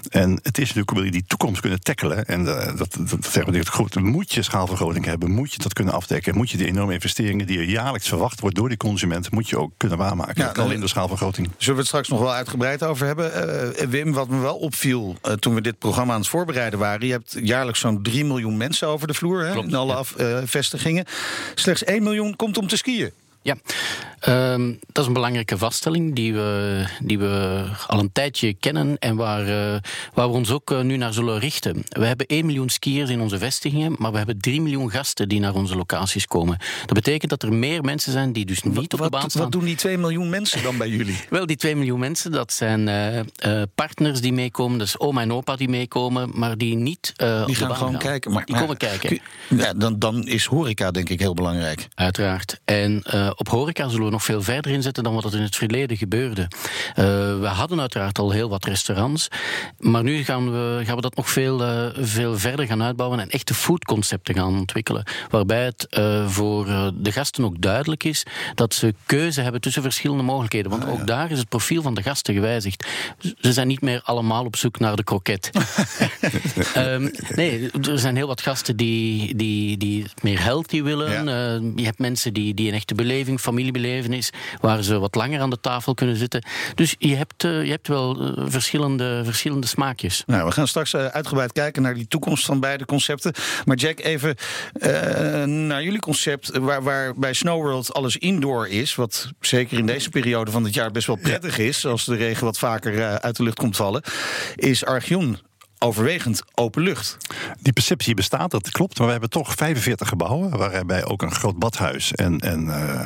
En 0.09 0.39
het 0.43 0.59
is 0.59 0.67
natuurlijk, 0.67 0.91
wil 0.91 1.03
je 1.03 1.11
die 1.11 1.25
toekomst 1.27 1.61
kunnen 1.61 1.81
tackelen, 1.81 2.27
en 2.27 2.41
uh, 2.41 2.67
dat, 2.67 2.77
dat, 2.79 3.09
dat 3.09 3.27
zeggen 3.31 3.53
we 3.53 3.67
goed, 3.67 4.01
moet 4.01 4.33
je 4.33 4.43
schaalvergroting 4.43 5.05
hebben, 5.05 5.31
moet 5.31 5.53
je 5.53 5.59
dat 5.59 5.73
kunnen 5.73 5.95
afdekken, 5.95 6.37
moet 6.37 6.51
je 6.51 6.57
die 6.57 6.67
enorme 6.67 6.93
investeringen 6.93 7.47
die 7.47 7.59
er 7.59 7.65
jaarlijks 7.65 8.09
verwacht 8.09 8.41
wordt 8.41 8.57
door 8.57 8.69
die 8.69 8.79
consument, 8.79 9.31
moet 9.31 9.49
je 9.49 9.59
ook 9.59 9.73
kunnen 9.77 9.99
waarmaken. 9.99 10.35
Ja, 10.43 10.63
alleen 10.63 10.81
de 10.81 10.89
schaalvergroting. 10.89 11.51
Zullen 11.57 11.75
we 11.75 11.81
het 11.81 11.87
straks 11.87 12.09
nog 12.09 12.21
wel 12.21 12.33
uitgebreid 12.33 12.83
over 12.83 13.07
hebben? 13.07 13.33
Uh, 13.81 13.89
Wim, 13.89 14.13
wat 14.13 14.29
me 14.29 14.39
wel 14.39 14.57
opviel 14.57 15.17
uh, 15.27 15.33
toen 15.33 15.55
we 15.55 15.61
dit 15.61 15.79
programma 15.79 16.13
aan 16.13 16.21
het 16.21 16.29
voorbereiden 16.29 16.79
waren. 16.79 17.07
Je 17.07 17.13
hebt 17.13 17.37
jaarlijks 17.41 17.81
zo'n 17.81 18.03
3 18.03 18.25
miljoen 18.25 18.57
mensen 18.57 18.89
over 18.89 19.07
de 19.07 19.15
vloer 19.15 19.45
hè, 19.45 19.53
Klopt, 19.53 19.69
in 19.69 19.75
alle 19.75 19.93
ja. 19.93 19.99
af, 19.99 20.15
uh, 20.21 20.39
vestigingen. 20.45 21.05
Slechts 21.55 21.85
1 21.85 22.03
miljoen 22.03 22.37
komt 22.37 22.59
om 22.59 22.67
te 22.67 22.77
skiën. 22.77 23.11
Ja, 23.43 23.57
um, 24.29 24.79
dat 24.87 25.03
is 25.03 25.07
een 25.07 25.13
belangrijke 25.13 25.59
vaststelling 25.59 26.15
die 26.15 26.35
we, 26.35 26.85
die 27.03 27.19
we 27.19 27.65
al 27.87 27.99
een 27.99 28.13
tijdje 28.13 28.55
kennen 28.55 28.99
en 28.99 29.17
waar, 29.17 29.49
uh, 29.49 29.77
waar 30.15 30.29
we 30.29 30.35
ons 30.35 30.51
ook 30.51 30.71
uh, 30.71 30.81
nu 30.81 30.97
naar 30.97 31.13
zullen 31.13 31.39
richten. 31.39 31.85
We 31.89 32.07
hebben 32.07 32.27
1 32.27 32.47
miljoen 32.47 32.69
skiers 32.69 33.11
in 33.11 33.21
onze 33.21 33.39
vestigingen, 33.39 33.95
maar 33.99 34.11
we 34.11 34.17
hebben 34.17 34.39
3 34.39 34.61
miljoen 34.61 34.91
gasten 34.91 35.29
die 35.29 35.41
naar 35.41 35.55
onze 35.55 35.77
locaties 35.77 36.27
komen. 36.27 36.59
Dat 36.87 36.93
betekent 36.93 37.31
dat 37.31 37.43
er 37.43 37.53
meer 37.53 37.83
mensen 37.83 38.13
zijn 38.13 38.33
die 38.33 38.45
dus 38.45 38.63
niet 38.63 38.75
wat, 38.75 38.93
op 38.93 39.03
de 39.03 39.11
baan 39.11 39.31
staan. 39.31 39.43
Wat 39.43 39.53
doen 39.53 39.65
die 39.65 39.77
2 39.77 39.99
miljoen 39.99 40.31
mensen 40.31 40.63
dan 40.63 40.77
bij 40.77 40.89
jullie? 40.89 41.17
Wel, 41.31 41.47
die 41.47 41.57
2 41.57 41.77
miljoen 41.77 42.01
mensen, 42.01 42.33
dat 42.33 42.53
zijn 42.53 42.89
uh, 42.89 43.63
partners 43.75 44.21
die 44.21 44.33
meekomen, 44.33 44.79
dus 44.79 44.99
oma 44.99 45.21
en 45.21 45.33
opa 45.33 45.57
die 45.57 45.69
meekomen, 45.69 46.31
maar 46.35 46.59
die 46.59 46.77
niet 46.77 47.13
die 47.17 47.27
op 47.27 47.47
de 47.47 47.55
gaan 47.55 47.69
baan 47.69 47.77
gewoon 47.77 47.93
gaan. 47.93 48.01
kijken. 48.01 48.33
Maar, 48.33 48.45
die 48.45 48.57
komen 48.57 48.77
kijken. 48.77 49.21
Ja, 49.49 49.73
dan, 49.73 49.99
dan 49.99 50.27
is 50.27 50.45
horeca 50.45 50.91
denk 50.91 51.09
ik 51.09 51.21
heel 51.21 51.35
belangrijk. 51.35 51.89
Uiteraard. 51.95 52.61
En 52.65 53.03
op 53.37 53.49
horeca 53.49 53.89
zullen 53.89 54.07
we 54.07 54.12
nog 54.13 54.25
veel 54.25 54.43
verder 54.43 54.73
inzetten 54.73 55.05
dan 55.05 55.15
wat 55.15 55.25
het 55.25 55.35
in 55.35 55.43
het 55.43 55.57
verleden 55.57 55.97
gebeurde. 55.97 56.43
Uh, 56.43 57.05
we 57.41 57.47
hadden 57.47 57.81
uiteraard 57.81 58.19
al 58.19 58.31
heel 58.31 58.49
wat 58.49 58.65
restaurants, 58.65 59.29
maar 59.79 60.03
nu 60.03 60.25
gaan 60.25 60.53
we, 60.53 60.81
gaan 60.85 60.97
we 60.97 61.03
dat 61.03 61.17
nog 61.17 61.31
veel, 61.31 61.63
uh, 61.63 61.87
veel 61.99 62.39
verder 62.39 62.67
gaan 62.67 62.83
uitbouwen 62.83 63.21
en 63.21 63.29
echte 63.29 63.55
foodconcepten 63.55 64.35
gaan 64.35 64.59
ontwikkelen. 64.59 65.05
Waarbij 65.31 65.65
het 65.65 65.87
uh, 65.91 66.29
voor 66.29 66.67
de 66.95 67.13
gasten 67.13 67.45
ook 67.45 67.61
duidelijk 67.61 68.05
is 68.05 68.27
dat 68.55 68.75
ze 68.75 68.95
keuze 69.07 69.41
hebben 69.41 69.61
tussen 69.61 69.83
verschillende 69.83 70.23
mogelijkheden. 70.23 70.71
Want 70.71 70.87
ook 70.87 71.07
daar 71.07 71.31
is 71.31 71.39
het 71.39 71.49
profiel 71.49 71.83
van 71.83 71.95
de 71.95 72.03
gasten 72.03 72.35
gewijzigd. 72.35 72.87
Ze 73.41 73.53
zijn 73.53 73.69
niet 73.69 73.81
meer 73.81 74.01
allemaal 74.05 74.45
op 74.45 74.57
zoek 74.57 74.79
naar 74.79 74.97
de 74.97 75.05
kroket. 75.05 75.51
um, 76.77 77.11
nee, 77.29 77.71
er 77.71 77.99
zijn 77.99 78.17
heel 78.17 78.27
wat 78.27 78.41
gasten 78.41 78.77
die, 78.77 79.35
die, 79.35 79.77
die 79.77 80.05
meer 80.23 80.43
healthy 80.43 80.83
willen. 80.83 81.25
Ja. 81.25 81.61
je 81.77 81.85
hebt 81.85 81.99
mensen 81.99 82.33
die, 82.33 82.55
die 82.55 82.69
een 82.69 82.75
echte 82.75 82.95
beleving, 82.95 83.41
familiebeleving 83.41 84.02
is, 84.11 84.31
waar 84.61 84.83
ze 84.83 84.99
wat 84.99 85.15
langer 85.15 85.41
aan 85.41 85.51
de 85.51 85.61
tafel 85.61 85.95
kunnen 85.95 86.17
zitten. 86.17 86.45
Dus 86.75 86.95
je 86.99 87.15
hebt, 87.15 87.45
uh, 87.45 87.65
je 87.65 87.71
hebt 87.71 87.89
wel 87.89 88.23
uh, 88.23 88.45
verschillende, 88.47 89.21
verschillende 89.25 89.67
smaakjes. 89.67 90.23
Nou, 90.27 90.45
we 90.45 90.53
gaan 90.53 90.69
straks 90.69 90.93
uh, 90.93 91.07
uitgebreid 91.07 91.53
kijken 91.53 91.83
naar 91.83 91.95
die 91.95 92.09
toekomst 92.09 92.45
van 92.45 92.61
beide 92.61 92.85
concepten. 92.85 93.33
Maar 93.65 93.77
Jack, 93.77 94.01
even 94.01 94.37
naar 95.67 95.83
jullie 95.83 96.01
concept, 96.01 96.59
waar, 96.59 96.83
waar 96.83 97.15
bij 97.15 97.33
Snowworld 97.33 97.95
alles 97.95 98.17
indoor 98.17 98.69
is, 98.69 98.95
wat 98.95 99.31
zeker 99.41 99.79
in 99.79 99.87
deze 99.87 100.11
periode 100.11 100.51
van 100.51 100.65
het 100.65 100.75
jaar 100.75 100.91
best 100.91 101.07
wel 101.07 101.17
prettig 101.17 101.59
is, 101.59 101.87
als 101.87 102.05
de 102.05 102.17
regen 102.17 102.45
wat 102.45 102.59
vaker 102.59 103.21
uit 103.21 103.37
de 103.37 103.43
lucht 103.43 103.59
komt 103.59 103.77
vallen, 103.77 104.03
is 104.57 104.85
Archeon 104.85 105.39
overwegend 105.83 106.43
open 106.55 106.83
lucht. 106.83 107.17
Die 107.61 107.73
perceptie 107.73 108.15
bestaat, 108.15 108.51
dat 108.51 108.71
klopt. 108.71 108.97
Maar 108.97 109.07
we 109.07 109.13
hebben 109.13 109.31
toch 109.31 109.55
45 109.55 110.09
gebouwen, 110.09 110.59
waarbij 110.59 111.05
ook 111.05 111.23
een 111.23 111.35
groot 111.35 111.59
badhuis 111.59 112.13
en, 112.13 112.39
en 112.39 112.65
uh, 112.65 113.01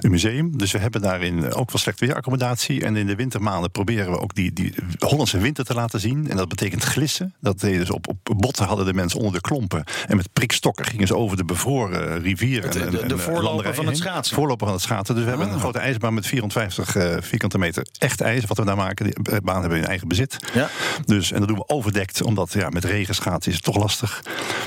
een 0.00 0.10
museum. 0.10 0.58
Dus 0.58 0.72
we 0.72 0.78
hebben 0.78 1.00
daarin 1.00 1.52
ook 1.52 1.70
wel 1.70 1.80
slecht 1.80 2.00
weeraccommodatie. 2.00 2.84
En 2.84 2.96
in 2.96 3.06
de 3.06 3.14
wintermaanden 3.14 3.70
proberen 3.70 4.10
we 4.10 4.20
ook 4.20 4.34
die, 4.34 4.52
die 4.52 4.74
Hollandse 4.98 5.38
winter 5.38 5.64
te 5.64 5.74
laten 5.74 6.00
zien. 6.00 6.30
En 6.30 6.36
dat 6.36 6.48
betekent 6.48 6.82
glissen. 6.82 7.34
Dat 7.40 7.60
deden 7.60 7.78
dus 7.78 7.90
op, 7.90 8.08
op 8.08 8.38
botten 8.38 8.66
hadden 8.66 8.86
de 8.86 8.94
mensen 8.94 9.18
onder 9.18 9.34
de 9.34 9.40
klompen. 9.40 9.84
En 10.06 10.16
met 10.16 10.32
prikstokken 10.32 10.84
gingen 10.84 11.06
ze 11.06 11.16
over 11.16 11.36
de 11.36 11.44
bevroren 11.44 12.20
rivieren. 12.22 12.70
De, 12.70 12.90
de, 12.90 13.06
de 13.06 13.18
voorloper 13.18 13.74
van 13.74 13.86
het 13.86 13.96
schaatsen. 13.96 14.36
Voorloper 14.36 14.66
van 14.66 14.74
het 14.74 14.84
schaatsen. 14.84 15.14
Dus 15.14 15.24
we 15.24 15.30
hebben 15.30 15.48
een 15.48 15.54
ah. 15.54 15.60
grote 15.60 15.78
ijsbaan 15.78 16.14
met 16.14 16.26
450 16.26 16.96
uh, 16.96 17.16
vierkante 17.20 17.58
meter 17.58 17.86
echt 17.98 18.20
ijs. 18.20 18.44
Wat 18.44 18.56
we 18.56 18.64
daar 18.64 18.76
maken. 18.76 19.04
Die 19.04 19.40
baan 19.42 19.60
hebben 19.60 19.78
we 19.78 19.84
in 19.84 19.90
eigen 19.90 20.08
bezit. 20.08 20.36
Ja. 20.54 20.68
Dus, 21.04 21.32
en 21.32 21.38
dat 21.38 21.48
doen 21.48 21.56
we 21.56 21.68
overdekt, 21.68 22.05
omdat 22.22 22.52
ja, 22.52 22.68
met 22.68 22.84
regenschaatsen 22.84 23.50
is 23.50 23.56
het 23.56 23.66
toch 23.66 23.76
lastig. 23.76 24.22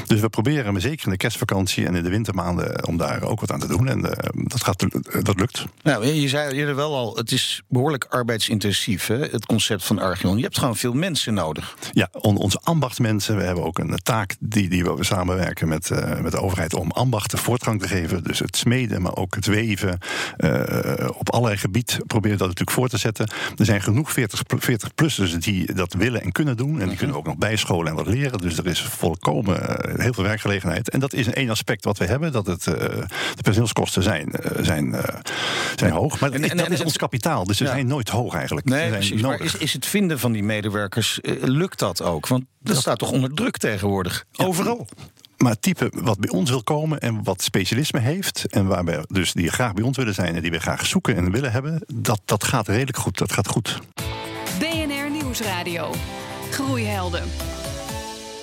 Dus 0.08 0.20
we 0.20 0.30
proberen, 0.30 0.72
maar 0.72 0.82
zeker 0.82 1.06
in 1.06 1.12
de 1.12 1.18
kerstvakantie 1.18 1.86
en 1.86 1.96
in 1.96 2.04
de 2.04 2.10
wintermaanden, 2.10 2.88
om 2.88 2.98
daar 2.98 3.24
ook 3.24 3.40
wat 3.40 3.52
aan 3.52 3.60
te 3.60 3.68
doen. 3.68 3.88
En 3.88 4.00
uh, 4.00 4.12
dat, 4.34 4.64
gaat, 4.64 4.86
dat 5.26 5.40
lukt. 5.40 5.66
Nou, 5.84 6.06
je 6.06 6.28
zei 6.28 6.54
eerder 6.54 6.76
wel 6.76 6.96
al, 6.96 7.16
het 7.16 7.32
is 7.32 7.62
behoorlijk 7.68 8.06
arbeidsintensief, 8.10 9.08
hè, 9.08 9.18
het 9.18 9.46
concept 9.46 9.84
van 9.86 10.00
Archeon. 10.00 10.38
Je 10.38 10.44
hebt 10.44 10.58
gewoon 10.58 10.76
veel 10.76 10.94
mensen 10.94 11.34
nodig. 11.34 11.78
Ja, 11.92 12.10
on, 12.12 12.38
onze 12.38 12.60
ambachtsmensen. 12.64 13.38
We 13.38 13.44
hebben 13.44 13.64
ook 13.64 13.80
een 13.80 14.00
taak 14.04 14.36
die, 14.40 14.70
die 14.70 14.84
we 14.84 15.04
samenwerken 15.04 15.68
met, 15.68 15.90
uh, 15.90 16.20
met 16.20 16.32
de 16.32 16.42
overheid 16.42 16.74
om 16.74 16.92
ambachten 16.92 17.38
voortgang 17.38 17.82
te 17.82 17.88
geven. 17.88 18.24
Dus 18.24 18.40
het 18.40 18.58
smeden, 18.58 19.02
maar 19.02 19.16
ook 19.16 19.36
het 19.36 19.46
weven. 19.46 20.00
Op 21.18 21.30
allerlei 21.30 21.58
gebied 21.58 22.00
proberen 22.08 22.38
dat 22.38 22.48
natuurlijk 22.48 22.78
voor 22.78 22.90
te 22.90 22.98
zetten. 22.98 23.30
Er 23.58 23.66
zijn 23.66 23.82
genoeg 23.82 24.12
40, 24.12 24.42
40-plussers 24.56 25.38
die 25.38 25.74
dat 25.74 25.94
willen 25.94 26.22
en 26.22 26.32
kunnen 26.32 26.58
doen. 26.58 26.72
En 26.72 26.78
die 26.78 26.88
mhm. 26.88 26.98
kunnen 26.98 27.16
ook 27.16 27.28
nog 27.30 27.38
bijscholen 27.38 27.88
en 27.88 27.96
wat 27.96 28.08
leren. 28.08 28.40
Dus 28.40 28.58
er 28.58 28.68
is 28.68 28.82
volkomen 28.82 29.62
uh, 29.62 30.02
heel 30.02 30.14
veel 30.14 30.24
werkgelegenheid. 30.24 30.90
En 30.90 31.00
dat 31.00 31.14
is 31.14 31.28
een 31.28 31.34
één 31.34 31.50
aspect 31.50 31.84
wat 31.84 31.98
we 31.98 32.06
hebben. 32.06 32.32
Dat 32.32 32.46
het, 32.46 32.66
uh, 32.68 32.76
de 32.76 33.42
personeelskosten 33.42 34.04
zijn, 34.04 34.30
uh, 34.30 34.64
zijn, 34.64 34.96
zijn 35.76 35.92
hoog. 35.92 36.20
Maar 36.20 36.32
en, 36.32 36.50
en, 36.50 36.58
dat 36.58 36.70
is 36.70 36.84
ons 36.84 36.98
kapitaal. 36.98 37.44
Dus 37.44 37.58
ze 37.58 37.66
zijn 37.66 37.88
nooit 37.88 38.10
hoog 38.10 38.34
eigenlijk. 38.34 38.68
Nee, 38.68 38.90
precies. 38.90 39.22
Maar 39.22 39.42
is, 39.42 39.56
is 39.56 39.74
het 39.74 39.86
vinden 39.86 40.20
van 40.20 40.32
die 40.32 40.44
medewerkers, 40.44 41.20
lukt 41.42 41.80
dat 41.80 42.02
ook? 42.02 42.28
Want 42.28 42.46
dat, 42.60 42.78
staat 42.78 43.00
toch 43.00 43.12
onder 43.12 43.34
druk 43.34 43.58
tegenwoordig? 43.58 44.26
Overal. 44.36 44.88
Maar 45.38 45.52
het 45.52 45.62
type 45.62 45.92
wat 45.96 46.20
bij 46.20 46.30
ons 46.30 46.50
wil 46.50 46.64
komen 46.64 47.00
en 47.00 47.24
wat 47.24 47.42
specialisme 47.42 48.00
heeft... 48.00 48.46
en 48.50 48.68
waarbij 48.68 49.04
dus 49.08 49.34
die 49.34 49.52
graag 49.52 49.74
bij 49.74 49.84
ons 49.84 49.98
willen 49.98 50.14
zijn 50.14 50.36
en 50.36 50.42
die 50.42 50.52
we 50.52 50.60
graag 50.60 50.86
zoeken 50.86 51.16
en 51.16 51.32
willen 51.32 51.52
hebben... 51.52 51.84
dat, 51.94 52.22
dat 52.26 52.44
gaat 52.44 52.68
redelijk 52.68 52.98
goed. 52.98 53.18
Dat 53.18 53.32
gaat 53.32 53.48
goed. 53.48 53.80
BNR 54.60 55.12
Nieuwsradio. 55.12 55.92
Groeihelden. 56.52 57.24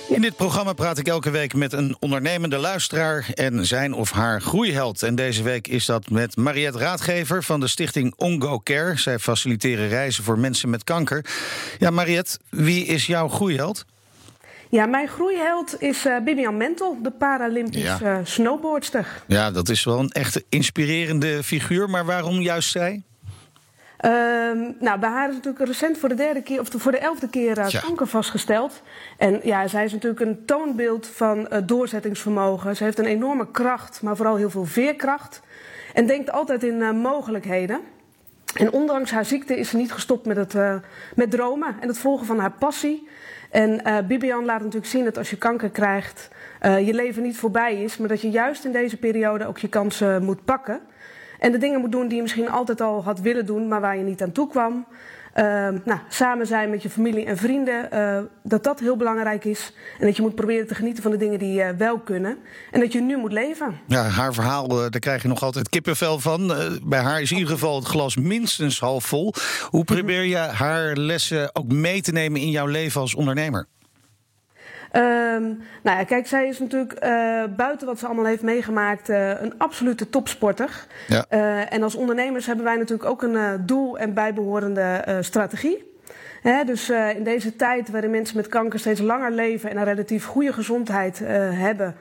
In 0.09 0.21
dit 0.21 0.35
programma 0.35 0.73
praat 0.73 0.97
ik 0.97 1.07
elke 1.07 1.29
week 1.29 1.53
met 1.53 1.73
een 1.73 1.95
ondernemende 1.99 2.57
luisteraar 2.57 3.29
en 3.33 3.65
zijn 3.65 3.93
of 3.93 4.11
haar 4.11 4.41
groeiheld. 4.41 5.03
En 5.03 5.15
deze 5.15 5.43
week 5.43 5.67
is 5.67 5.85
dat 5.85 6.09
met 6.09 6.35
Mariette 6.35 6.79
Raadgever 6.79 7.43
van 7.43 7.59
de 7.59 7.67
stichting 7.67 8.13
Ongo 8.15 8.59
Care. 8.59 8.97
Zij 8.97 9.19
faciliteren 9.19 9.87
reizen 9.87 10.23
voor 10.23 10.39
mensen 10.39 10.69
met 10.69 10.83
kanker. 10.83 11.25
Ja, 11.79 11.89
Mariette, 11.89 12.39
wie 12.49 12.85
is 12.85 13.05
jouw 13.05 13.27
groeiheld? 13.27 13.85
Ja, 14.69 14.85
mijn 14.85 15.07
groeiheld 15.07 15.81
is 15.81 16.05
uh, 16.05 16.19
Bibian 16.23 16.57
Mentel, 16.57 16.97
de 17.03 17.11
Paralympisch 17.11 17.81
ja. 17.81 17.99
uh, 18.01 18.17
snowboardster. 18.23 19.07
Ja, 19.27 19.51
dat 19.51 19.69
is 19.69 19.83
wel 19.83 19.99
een 19.99 20.09
echt 20.09 20.43
inspirerende 20.49 21.43
figuur. 21.43 21.89
Maar 21.89 22.05
waarom 22.05 22.41
juist 22.41 22.69
zij? 22.69 23.03
Um, 24.05 24.75
nou, 24.79 24.99
bij 24.99 25.09
haar 25.09 25.29
is 25.29 25.35
natuurlijk 25.35 25.65
recent 25.65 25.97
voor 25.97 26.09
de 26.09 26.15
derde 26.15 26.41
keer 26.41 26.59
of 26.59 26.67
voor 26.71 26.91
de 26.91 26.97
elfde 26.97 27.29
keer 27.29 27.57
uh, 27.57 27.81
kanker 27.81 28.07
vastgesteld. 28.07 28.81
En 29.17 29.39
ja, 29.43 29.67
zij 29.67 29.83
is 29.83 29.93
natuurlijk 29.93 30.21
een 30.21 30.45
toonbeeld 30.45 31.07
van 31.07 31.39
uh, 31.39 31.57
doorzettingsvermogen. 31.63 32.75
Ze 32.75 32.83
heeft 32.83 32.99
een 32.99 33.05
enorme 33.05 33.51
kracht, 33.51 34.01
maar 34.01 34.15
vooral 34.15 34.35
heel 34.35 34.49
veel 34.49 34.65
veerkracht. 34.65 35.41
En 35.93 36.07
denkt 36.07 36.31
altijd 36.31 36.63
in 36.63 36.79
uh, 36.79 36.91
mogelijkheden. 36.91 37.79
En 38.53 38.71
ondanks 38.71 39.11
haar 39.11 39.25
ziekte 39.25 39.57
is 39.57 39.69
ze 39.69 39.77
niet 39.77 39.91
gestopt 39.91 40.25
met, 40.25 40.37
het, 40.37 40.81
met 41.15 41.31
dromen 41.31 41.75
en 41.79 41.87
het 41.87 41.97
volgen 41.97 42.25
van 42.25 42.39
haar 42.39 42.51
passie. 42.51 43.07
En 43.51 43.81
Bibian 44.07 44.45
laat 44.45 44.59
natuurlijk 44.59 44.91
zien 44.91 45.03
dat 45.03 45.17
als 45.17 45.29
je 45.29 45.37
kanker 45.37 45.69
krijgt, 45.69 46.29
je 46.61 46.93
leven 46.93 47.23
niet 47.23 47.37
voorbij 47.37 47.83
is, 47.83 47.97
maar 47.97 48.07
dat 48.07 48.21
je 48.21 48.29
juist 48.29 48.65
in 48.65 48.71
deze 48.71 48.97
periode 48.97 49.45
ook 49.45 49.57
je 49.57 49.67
kansen 49.67 50.23
moet 50.23 50.45
pakken. 50.45 50.81
En 51.39 51.51
de 51.51 51.57
dingen 51.57 51.79
moet 51.79 51.91
doen 51.91 52.07
die 52.07 52.15
je 52.15 52.21
misschien 52.21 52.49
altijd 52.49 52.81
al 52.81 53.03
had 53.03 53.19
willen 53.19 53.45
doen, 53.45 53.67
maar 53.67 53.81
waar 53.81 53.97
je 53.97 54.03
niet 54.03 54.21
aan 54.21 54.31
toe 54.31 54.47
kwam. 54.47 54.85
Uh, 55.37 55.43
nou, 55.85 55.99
samen 56.09 56.47
zijn 56.47 56.69
met 56.69 56.81
je 56.81 56.89
familie 56.89 57.25
en 57.25 57.37
vrienden, 57.37 57.89
uh, 57.93 58.19
dat 58.43 58.63
dat 58.63 58.79
heel 58.79 58.97
belangrijk 58.97 59.45
is. 59.45 59.73
En 59.99 60.05
dat 60.05 60.15
je 60.15 60.21
moet 60.21 60.35
proberen 60.35 60.67
te 60.67 60.75
genieten 60.75 61.03
van 61.03 61.11
de 61.11 61.17
dingen 61.17 61.39
die 61.39 61.59
uh, 61.59 61.69
wel 61.77 61.99
kunnen. 61.99 62.37
En 62.71 62.79
dat 62.79 62.91
je 62.91 63.01
nu 63.01 63.17
moet 63.17 63.31
leven. 63.31 63.79
Ja, 63.87 64.03
haar 64.03 64.33
verhaal, 64.33 64.69
eh, 64.69 64.77
daar 64.77 64.99
krijg 64.99 65.21
je 65.21 65.27
nog 65.27 65.43
altijd 65.43 65.69
kippenvel 65.69 66.19
van. 66.19 66.53
bij 66.83 66.99
haar 66.99 67.21
is 67.21 67.31
in 67.31 67.37
ieder 67.37 67.53
geval 67.53 67.75
het 67.75 67.87
glas 67.87 68.15
minstens 68.15 68.79
half 68.79 69.05
vol. 69.05 69.33
Hoe 69.69 69.83
probeer 69.83 70.23
je 70.23 70.37
haar 70.37 70.95
lessen 70.95 71.55
ook 71.55 71.71
mee 71.71 72.01
te 72.01 72.11
nemen 72.11 72.41
in 72.41 72.49
jouw 72.49 72.67
leven 72.67 73.01
als 73.01 73.15
ondernemer? 73.15 73.67
Um, 75.37 75.61
nou 75.83 75.97
ja, 75.97 76.03
kijk, 76.03 76.27
zij 76.27 76.47
is 76.47 76.59
natuurlijk 76.59 76.93
uh, 76.93 77.43
buiten 77.55 77.87
wat 77.87 77.99
ze 77.99 78.05
allemaal 78.05 78.25
heeft 78.25 78.41
meegemaakt 78.41 79.09
uh, 79.09 79.41
een 79.41 79.53
absolute 79.57 80.09
topsporter. 80.09 80.85
Ja. 81.07 81.25
Uh, 81.29 81.73
en 81.73 81.83
als 81.83 81.95
ondernemers 81.95 82.45
hebben 82.45 82.65
wij 82.65 82.75
natuurlijk 82.75 83.09
ook 83.09 83.21
een 83.21 83.65
doel 83.65 83.97
en 83.97 84.13
bijbehorende 84.13 85.17
strategie. 85.21 85.85
Dus 86.65 86.89
in 86.89 87.23
deze 87.23 87.55
tijd 87.55 87.89
waarin 87.89 88.11
mensen 88.11 88.37
met 88.37 88.47
kanker 88.47 88.79
steeds 88.79 88.99
langer 88.99 89.31
leven 89.31 89.69
en 89.69 89.77
een 89.77 89.83
relatief 89.83 90.25
goede 90.25 90.53
gezondheid 90.53 91.19
hebben, 91.53 91.95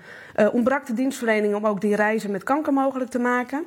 ontbrak 0.52 0.87
de 0.87 0.93
dienstverlening 0.93 1.55
om 1.55 1.66
ook 1.66 1.81
die 1.81 1.97
reizen 1.97 2.31
met 2.31 2.43
kanker 2.43 2.73
mogelijk 2.73 3.11
te 3.11 3.19
maken. 3.19 3.64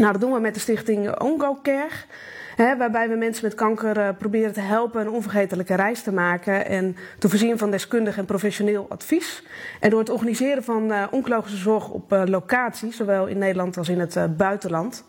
Nou, 0.00 0.12
dat 0.12 0.20
doen 0.20 0.32
we 0.32 0.40
met 0.40 0.54
de 0.54 0.60
stichting 0.60 1.20
Ongo 1.20 1.58
Care 1.62 2.76
waarbij 2.78 3.08
we 3.08 3.14
mensen 3.14 3.44
met 3.44 3.54
kanker 3.54 3.98
uh, 3.98 4.08
proberen 4.18 4.52
te 4.52 4.60
helpen 4.60 5.00
een 5.00 5.10
onvergetelijke 5.10 5.74
reis 5.74 6.02
te 6.02 6.12
maken. 6.12 6.66
En 6.66 6.96
te 7.18 7.28
voorzien 7.28 7.58
van 7.58 7.70
deskundig 7.70 8.16
en 8.16 8.24
professioneel 8.24 8.86
advies. 8.88 9.42
En 9.80 9.90
door 9.90 9.98
het 9.98 10.10
organiseren 10.10 10.64
van 10.64 10.92
uh, 10.92 11.06
oncologische 11.10 11.56
zorg 11.56 11.88
op 11.88 12.12
uh, 12.12 12.22
locatie, 12.24 12.92
zowel 12.92 13.26
in 13.26 13.38
Nederland 13.38 13.76
als 13.76 13.88
in 13.88 14.00
het 14.00 14.36
buitenland. 14.36 15.04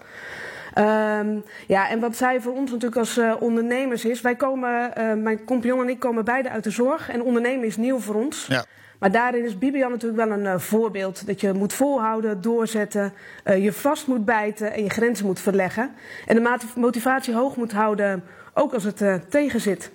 Um, 0.77 1.43
ja, 1.67 1.89
en 1.89 1.99
wat 1.99 2.15
zij 2.15 2.41
voor 2.41 2.53
ons 2.53 2.71
natuurlijk 2.71 2.97
als 2.97 3.19
ondernemers 3.39 4.05
is. 4.05 4.21
Wij 4.21 4.35
komen, 4.35 4.91
mijn 5.23 5.43
compagnon 5.43 5.81
en 5.81 5.89
ik 5.89 5.99
komen 5.99 6.25
beide 6.25 6.49
uit 6.49 6.63
de 6.63 6.69
zorg. 6.69 7.09
En 7.09 7.23
ondernemen 7.23 7.65
is 7.65 7.77
nieuw 7.77 7.99
voor 7.99 8.15
ons. 8.15 8.45
Ja. 8.47 8.65
Maar 9.01 9.11
daarin 9.11 9.45
is 9.45 9.57
Bibian 9.57 9.91
natuurlijk 9.91 10.29
wel 10.29 10.37
een 10.37 10.45
uh, 10.45 10.57
voorbeeld. 10.57 11.27
Dat 11.27 11.41
je 11.41 11.53
moet 11.53 11.73
volhouden, 11.73 12.41
doorzetten, 12.41 13.13
uh, 13.45 13.63
je 13.63 13.73
vast 13.73 14.07
moet 14.07 14.25
bijten 14.25 14.73
en 14.73 14.83
je 14.83 14.89
grenzen 14.89 15.25
moet 15.25 15.39
verleggen. 15.39 15.91
En 16.25 16.35
de 16.35 16.57
motivatie 16.75 17.33
hoog 17.33 17.55
moet 17.55 17.71
houden, 17.71 18.23
ook 18.53 18.73
als 18.73 18.83
het 18.83 19.01
uh, 19.01 19.15
tegen 19.29 19.61
zit. 19.61 19.91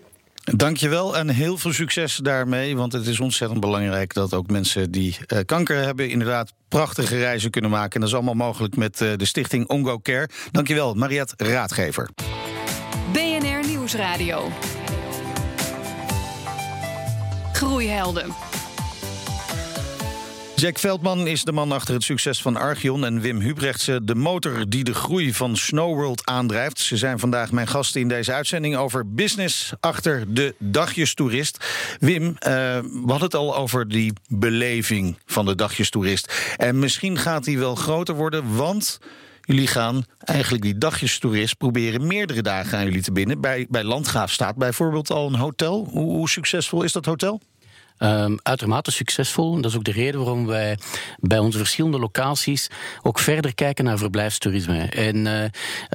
Dankjewel 0.54 1.16
en 1.16 1.28
heel 1.28 1.58
veel 1.58 1.72
succes 1.72 2.16
daarmee. 2.16 2.76
Want 2.76 2.92
het 2.92 3.06
is 3.06 3.20
ontzettend 3.20 3.60
belangrijk 3.60 4.14
dat 4.14 4.34
ook 4.34 4.50
mensen 4.50 4.90
die 4.90 5.18
uh, 5.32 5.38
kanker 5.46 5.76
hebben... 5.76 6.08
inderdaad 6.08 6.52
prachtige 6.68 7.18
reizen 7.18 7.50
kunnen 7.50 7.70
maken. 7.70 7.92
En 7.92 8.00
dat 8.00 8.08
is 8.08 8.14
allemaal 8.14 8.46
mogelijk 8.46 8.76
met 8.76 9.00
uh, 9.00 9.12
de 9.16 9.24
stichting 9.24 9.68
Ongo 9.68 9.98
Care. 9.98 10.28
Dankjewel, 10.50 10.94
Mariette 10.94 11.34
Raadgever. 11.36 12.08
BNR 13.12 13.66
Nieuwsradio. 13.66 14.50
Groeihelden. 17.52 18.55
Jack 20.56 20.78
Veldman 20.78 21.26
is 21.26 21.44
de 21.44 21.52
man 21.52 21.72
achter 21.72 21.94
het 21.94 22.02
succes 22.02 22.42
van 22.42 22.56
Archeon 22.56 23.04
en 23.04 23.20
Wim 23.20 23.40
Hubrechtse 23.40 24.00
de 24.04 24.14
motor 24.14 24.68
die 24.68 24.84
de 24.84 24.94
groei 24.94 25.34
van 25.34 25.56
Snowworld 25.56 26.26
aandrijft. 26.26 26.78
Ze 26.78 26.96
zijn 26.96 27.18
vandaag 27.18 27.52
mijn 27.52 27.66
gasten 27.66 28.00
in 28.00 28.08
deze 28.08 28.32
uitzending 28.32 28.76
over 28.76 29.14
business 29.14 29.72
achter 29.80 30.34
de 30.34 30.54
dagjestoerist. 30.58 31.64
Wim, 32.00 32.22
uh, 32.22 32.34
we 32.38 33.04
hadden 33.06 33.22
het 33.22 33.34
al 33.34 33.56
over 33.56 33.88
die 33.88 34.12
beleving 34.28 35.18
van 35.26 35.46
de 35.46 35.54
dagjestoerist. 35.54 36.54
En 36.56 36.78
misschien 36.78 37.18
gaat 37.18 37.44
die 37.44 37.58
wel 37.58 37.74
groter 37.74 38.14
worden, 38.14 38.56
want 38.56 38.98
jullie 39.40 39.66
gaan 39.66 40.04
eigenlijk 40.18 40.62
die 40.62 40.78
dagjestoerist 40.78 41.56
proberen 41.56 42.06
meerdere 42.06 42.42
dagen 42.42 42.78
aan 42.78 42.84
jullie 42.84 43.02
te 43.02 43.12
binden. 43.12 43.40
Bij, 43.40 43.66
bij 43.68 43.84
Landgraaf 43.84 44.30
staat 44.30 44.56
bijvoorbeeld 44.56 45.10
al 45.10 45.26
een 45.26 45.38
hotel. 45.38 45.88
Hoe 45.90 46.28
succesvol 46.28 46.82
is 46.82 46.92
dat 46.92 47.04
hotel? 47.04 47.40
Um, 47.98 48.38
uitermate 48.42 48.90
succesvol. 48.90 49.60
Dat 49.60 49.70
is 49.70 49.76
ook 49.76 49.84
de 49.84 49.92
reden 49.92 50.20
waarom 50.20 50.46
wij 50.46 50.78
bij 51.18 51.38
onze 51.38 51.58
verschillende 51.58 51.98
locaties 51.98 52.68
ook 53.02 53.18
verder 53.18 53.54
kijken 53.54 53.84
naar 53.84 53.98
verblijfstoerisme. 53.98 54.78
En 54.78 55.16
uh, 55.16 55.42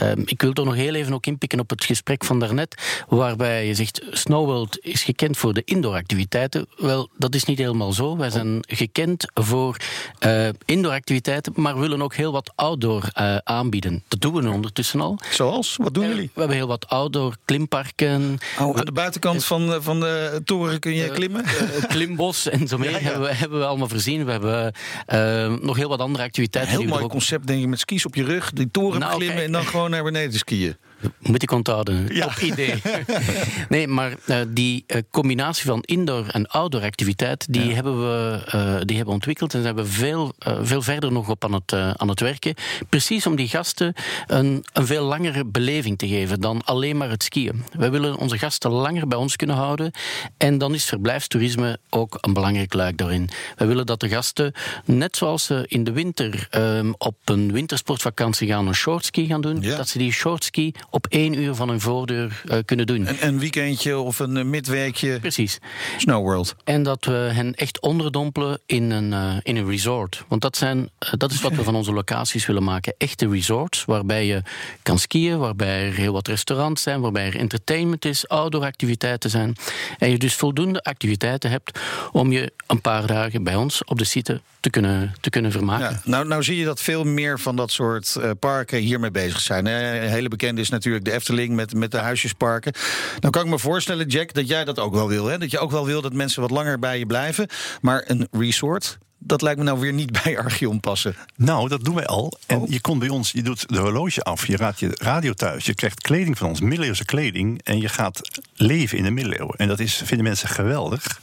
um, 0.10 0.24
ik 0.26 0.42
wil 0.42 0.54
toch 0.54 0.66
nog 0.66 0.76
heel 0.76 0.94
even 0.94 1.14
ook 1.14 1.26
inpikken 1.26 1.60
op 1.60 1.70
het 1.70 1.84
gesprek 1.84 2.26
van 2.26 2.40
daarnet, 2.40 3.04
waarbij 3.08 3.68
je 3.68 3.76
zegt 3.76 4.02
Snowworld 4.12 4.78
is 4.82 5.04
gekend 5.04 5.38
voor 5.38 5.54
de 5.54 5.62
indooractiviteiten. 5.66 6.68
Wel, 6.78 7.10
dat 7.18 7.36
is 7.36 7.44
niet 7.44 7.58
helemaal 7.58 7.94
zo. 7.94 8.18
Wij 8.18 8.30
zijn 8.30 8.58
gekend 8.68 9.26
voor 9.34 9.78
uh, 10.26 10.50
indooractiviteiten, 10.66 11.54
maar 11.56 11.80
willen 11.80 12.02
ook 12.02 12.16
heel 12.16 12.32
wat 12.32 12.52
outdoor 12.56 13.10
uh, 13.20 13.36
aanbieden. 13.44 14.04
Dat 14.08 14.22
doen 14.22 14.34
we 14.34 14.42
nu 14.42 14.48
ondertussen 14.48 15.02
al. 15.02 15.20
Zoals? 15.32 15.76
Wat 15.78 15.94
doen 15.94 16.08
jullie? 16.08 16.32
We 16.34 16.40
hebben 16.40 16.58
heel 16.58 16.68
wat 16.68 16.88
outdoor 16.88 17.36
klimparken. 17.46 18.38
Oh, 18.60 18.78
aan 18.78 18.86
de 18.86 18.92
buitenkant 18.92 19.46
van, 19.46 19.84
van 19.84 20.00
de 20.00 20.42
toren 20.46 20.80
kun 20.80 20.94
je 20.94 21.10
klimmen? 21.10 21.46
Klimbos 21.92 22.50
en 22.50 22.68
zo 22.68 22.78
meer 22.78 23.02
Hebben, 23.02 23.22
we, 23.22 23.34
hebben 23.34 23.60
we 23.60 23.66
allemaal 23.66 23.88
voorzien. 23.88 24.26
We 24.26 24.32
hebben 24.32 24.74
uh, 25.14 25.60
nog 25.62 25.76
heel 25.76 25.90
wat 25.90 26.00
andere 26.00 26.24
activiteiten. 26.24 26.74
Een 26.74 26.80
heel 26.80 26.90
mooi 26.90 27.08
concept, 27.08 27.48
denk 27.48 27.60
je, 27.60 27.68
met 27.68 27.80
skis 27.80 28.06
op 28.06 28.16
je 28.16 28.24
rug, 28.24 28.52
die 28.52 28.72
toren 28.72 29.00
nou, 29.00 29.12
beklimmen 29.12 29.36
okay. 29.36 29.46
en 29.46 29.52
dan 29.52 29.66
gewoon 29.66 29.90
naar 29.90 30.04
beneden 30.04 30.40
skiën. 30.40 30.76
Moet 31.20 31.44
ik 31.44 31.52
onthouden. 31.52 32.16
Ja. 32.16 32.28
Top 32.28 32.38
idee. 32.38 32.82
nee, 33.70 33.88
maar 33.88 34.14
uh, 34.26 34.38
die 34.48 34.84
uh, 34.88 35.02
combinatie 35.12 35.66
van 35.66 35.82
indoor 35.82 36.28
en 36.28 36.48
outdoor 36.48 36.82
activiteit, 36.82 37.46
die, 37.50 37.68
ja. 37.68 37.74
hebben 37.74 38.00
we 38.00 38.42
uh, 38.56 38.76
die 38.86 38.96
hebben 38.96 39.14
ontwikkeld 39.14 39.54
en 39.54 39.62
zijn 39.62 39.76
we 39.76 39.86
veel, 39.86 40.34
veel 40.62 40.82
verder 40.82 41.12
nog 41.12 41.30
op 41.30 41.44
aan 41.44 41.54
het, 41.54 41.74
aan 41.74 42.10
het 42.10 42.20
werken. 42.20 42.54
Precies 42.90 43.26
om 43.26 43.36
die 43.36 43.48
gasten 43.48 43.94
een, 44.28 44.66
een 44.74 44.86
veel 44.86 45.06
langere 45.06 45.46
beleving 45.46 45.98
te 45.98 46.08
geven 46.08 46.42
dan 46.42 46.62
alleen 46.64 46.98
maar 46.98 47.10
het 47.10 47.24
skiën. 47.24 47.64
Wij 47.78 47.92
willen 47.92 48.18
onze 48.18 48.38
gasten 48.38 48.72
langer 48.72 49.08
bij 49.08 49.18
ons 49.18 49.36
kunnen 49.36 49.56
houden 49.56 49.92
en 50.38 50.58
dan 50.58 50.74
is 50.74 50.86
verblijfstoerisme 50.86 51.80
ook 51.90 52.18
een 52.22 52.34
belangrijk 52.34 52.74
luik 52.74 52.98
daarin. 52.98 53.30
Wij 53.56 53.68
willen 53.68 53.86
dat 53.86 54.00
de 54.00 54.10
gasten, 54.10 54.54
net 54.86 55.18
zoals 55.18 55.44
ze 55.44 55.64
in 55.68 55.84
de 55.84 55.92
winter 55.92 56.48
um, 56.52 56.94
op 56.98 57.16
een 57.26 57.52
wintersportvakantie 57.52 58.48
gaan, 58.48 58.68
een 58.68 58.76
shortski 58.76 59.26
gaan 59.26 59.42
doen, 59.42 59.62
ja. 59.62 59.78
dat 59.78 59.88
ze 59.88 59.98
die 59.98 60.12
shortski 60.12 60.72
op 60.92 61.08
één 61.08 61.34
uur 61.34 61.56
van 61.56 61.70
hun 61.70 61.80
voordeur 61.82 62.42
uh, 62.46 62.58
kunnen 62.66 62.88
doen. 62.88 63.08
Een, 63.08 63.28
een, 63.28 63.40
weekendje 63.40 63.98
of 63.98 64.20
een 64.20 64.50
midweekje. 64.50 65.20
Precies. 65.20 65.58
Snow 65.98 66.24
World. 66.24 66.56
En 66.64 66.84
dat 66.84 67.06
we 67.06 67.12
hen 67.12 67.54
echt 67.56 67.82
onderdompelen 67.82 68.60
in 68.66 68.92
een, 68.92 69.12
uh, 69.12 69.36
in 69.44 69.56
een 69.56 69.70
resort. 69.70 70.24
Want 70.28 70.42
dat, 70.42 70.58
zijn, 70.58 70.78
uh, 70.78 71.12
dat 71.18 71.32
is 71.32 71.42
wat 71.42 71.52
we 71.52 71.64
van 71.64 71.76
onze 71.76 71.94
locaties 71.94 72.46
willen 72.46 72.64
maken. 72.64 72.94
Echte 72.98 73.30
resorts 73.30 73.86
waarbij 73.86 74.26
je 74.26 74.42
kan 74.84 75.00
skiën, 75.00 75.38
waarbij 75.38 75.86
er 75.88 75.94
heel 75.94 76.14
wat 76.14 76.28
restaurants 76.28 76.82
zijn, 76.82 77.02
waarbij 77.02 77.26
er 77.26 77.38
entertainment 77.38 78.06
is, 78.06 78.28
outdoor 78.28 78.64
activiteiten 78.64 79.30
zijn. 79.30 79.56
En 79.98 80.10
je 80.10 80.18
dus 80.18 80.36
voldoende 80.36 80.82
activiteiten 80.82 81.50
hebt 81.50 81.80
om 82.12 82.32
je 82.32 82.52
een 82.68 82.82
paar 82.82 83.08
dagen 83.08 83.44
bij 83.44 83.56
ons 83.56 83.84
op 83.84 83.98
de 83.98 84.04
site 84.04 84.42
te 84.60 84.70
kunnen, 84.70 85.14
te 85.20 85.30
kunnen 85.30 85.52
vermaken. 85.52 85.90
Ja, 85.90 86.02
nou, 86.04 86.28
nou 86.28 86.44
zie 86.44 86.58
je 86.58 86.66
dat 86.66 86.82
veel 86.82 87.04
meer 87.04 87.40
van 87.40 87.56
dat 87.56 87.72
soort 87.72 88.20
parken 88.40 88.80
hiermee 88.80 89.12
bezig 89.12 89.40
zijn. 89.40 89.66
Een 89.66 90.10
hele 90.10 90.30
bekende 90.30 90.62
is 90.62 90.70
natuurlijk 90.70 90.81
de 90.82 91.12
Efteling 91.12 91.56
met, 91.56 91.74
met 91.74 91.92
de 91.92 91.98
huisjesparken. 91.98 92.74
Nou 93.20 93.34
kan 93.34 93.44
ik 93.44 93.50
me 93.50 93.60
voorstellen, 93.60 94.08
Jack, 94.08 94.34
dat 94.34 94.48
jij 94.48 94.66
dat 94.66 94.80
ook 94.80 94.94
wel 94.94 95.08
wil. 95.08 95.26
Hè? 95.26 95.38
Dat 95.38 95.52
je 95.52 95.60
ook 95.60 95.72
wel 95.72 95.86
wil 95.86 96.02
dat 96.02 96.14
mensen 96.14 96.42
wat 96.42 96.52
langer 96.52 96.80
bij 96.80 97.00
je 97.00 97.06
blijven. 97.06 97.48
Maar 97.82 98.04
een 98.08 98.28
resort, 98.32 98.98
dat 99.24 99.42
lijkt 99.42 99.60
me 99.60 99.66
nou 99.66 99.80
weer 99.80 99.94
niet 99.94 100.12
bij 100.24 100.38
Archeon 100.38 100.80
passen. 100.80 101.16
Nou, 101.36 101.70
dat 101.70 101.84
doen 101.84 101.96
wij 101.96 102.06
al. 102.06 102.34
En 102.46 102.58
oh. 102.58 102.70
je 102.70 102.82
komt 102.82 103.00
bij 103.00 103.10
ons, 103.10 103.32
je 103.32 103.42
doet 103.42 103.70
de 103.70 103.80
horloge 103.80 104.22
af, 104.24 104.48
je 104.48 104.58
raadt 104.58 104.80
je 104.80 104.92
radio 104.94 105.34
thuis, 105.34 105.66
je 105.66 105.74
krijgt 105.74 106.02
kleding 106.02 106.38
van 106.38 106.48
ons, 106.48 106.62
middeleeuwse 106.62 107.06
kleding, 107.06 107.62
en 107.64 107.82
je 107.82 107.90
gaat 107.90 108.42
leven 108.56 108.98
in 108.98 109.04
de 109.04 109.12
middeleeuwen. 109.12 109.56
En 109.56 109.68
dat 109.68 109.80
is, 109.80 110.02
vinden 110.06 110.26
mensen 110.26 110.50
geweldig. 110.50 111.20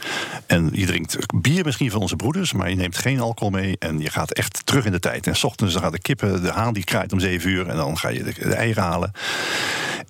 En 0.47 0.71
je 0.73 0.87
drinkt 0.87 1.17
bier 1.41 1.65
misschien 1.65 1.91
van 1.91 2.01
onze 2.01 2.17
broeders, 2.17 2.53
maar 2.53 2.71
je 2.71 2.77
neemt 2.77 2.99
geen 2.99 3.21
alcohol 3.21 3.51
mee 3.51 3.77
en 3.79 3.99
je 3.99 4.11
gaat 4.11 4.33
echt 4.33 4.67
terug 4.67 4.85
in 4.85 4.93
de 4.93 5.01
tijd. 5.01 5.27
En 5.27 5.37
s 5.37 5.45
ochtends 5.45 5.77
gaat 5.77 5.93
de 5.93 6.01
kippen, 6.01 6.43
de 6.43 6.51
haan 6.51 6.75
die 6.75 6.85
kraait 6.85 7.13
om 7.13 7.21
zeven 7.21 7.51
uur 7.51 7.69
en 7.69 7.77
dan 7.77 7.99
ga 7.99 8.09
je 8.09 8.23
de, 8.23 8.33
de 8.33 8.55
eieren 8.55 8.83
halen. 8.83 9.13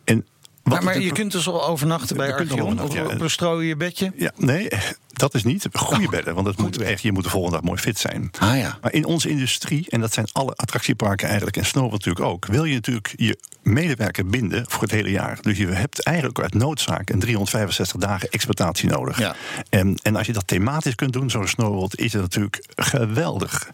En 0.04 0.26
maar, 0.69 0.85
maar 0.85 1.01
je 1.01 1.13
kunt 1.13 1.33
dus 1.33 1.49
al 1.49 1.67
overnachten 1.67 2.17
bij 2.17 2.33
Archeon? 2.35 2.83
Of, 2.83 2.95
ja. 2.95 3.53
je 3.55 3.67
je 3.67 3.77
bedje? 3.77 4.13
Ja, 4.17 4.33
nee, 4.37 4.69
dat 5.13 5.35
is 5.35 5.45
niet. 5.45 5.67
Goede 5.73 6.05
oh, 6.05 6.11
bedden, 6.11 6.35
want 6.35 6.47
dat 6.47 6.59
moet 6.59 6.81
echt, 6.81 7.03
je 7.03 7.13
moet 7.13 7.25
de 7.25 7.31
volgende 7.31 7.57
dag 7.57 7.65
mooi 7.65 7.81
fit 7.81 7.99
zijn. 7.99 8.31
Ah, 8.39 8.59
ja. 8.59 8.79
Maar 8.83 8.93
in 8.93 9.05
onze 9.05 9.29
industrie, 9.29 9.87
en 9.91 10.01
dat 10.01 10.13
zijn 10.13 10.29
alle 10.33 10.55
attractieparken 10.55 11.27
eigenlijk 11.27 11.57
en 11.57 11.67
Snow 11.67 11.91
natuurlijk 11.91 12.27
ook, 12.27 12.47
wil 12.47 12.65
je 12.65 12.75
natuurlijk 12.75 13.13
je 13.17 13.39
medewerker 13.63 14.27
binden 14.27 14.65
voor 14.69 14.83
het 14.83 14.91
hele 14.91 15.11
jaar. 15.11 15.39
Dus 15.41 15.59
je 15.59 15.67
hebt 15.67 16.03
eigenlijk 16.03 16.41
uit 16.41 16.55
noodzaak 16.55 17.11
een 17.11 17.19
365 17.19 18.01
dagen 18.01 18.29
exploitatie 18.31 18.89
nodig. 18.89 19.19
Ja. 19.19 19.37
En, 19.69 19.99
en 20.03 20.17
als 20.17 20.27
je 20.27 20.33
dat 20.33 20.47
thematisch 20.47 20.95
kunt 20.95 21.13
doen, 21.13 21.31
zo'n 21.31 21.49
Snowworld, 21.49 21.99
is 21.99 22.13
het 22.13 22.23
natuurlijk 22.23 22.65
geweldig. 22.77 23.71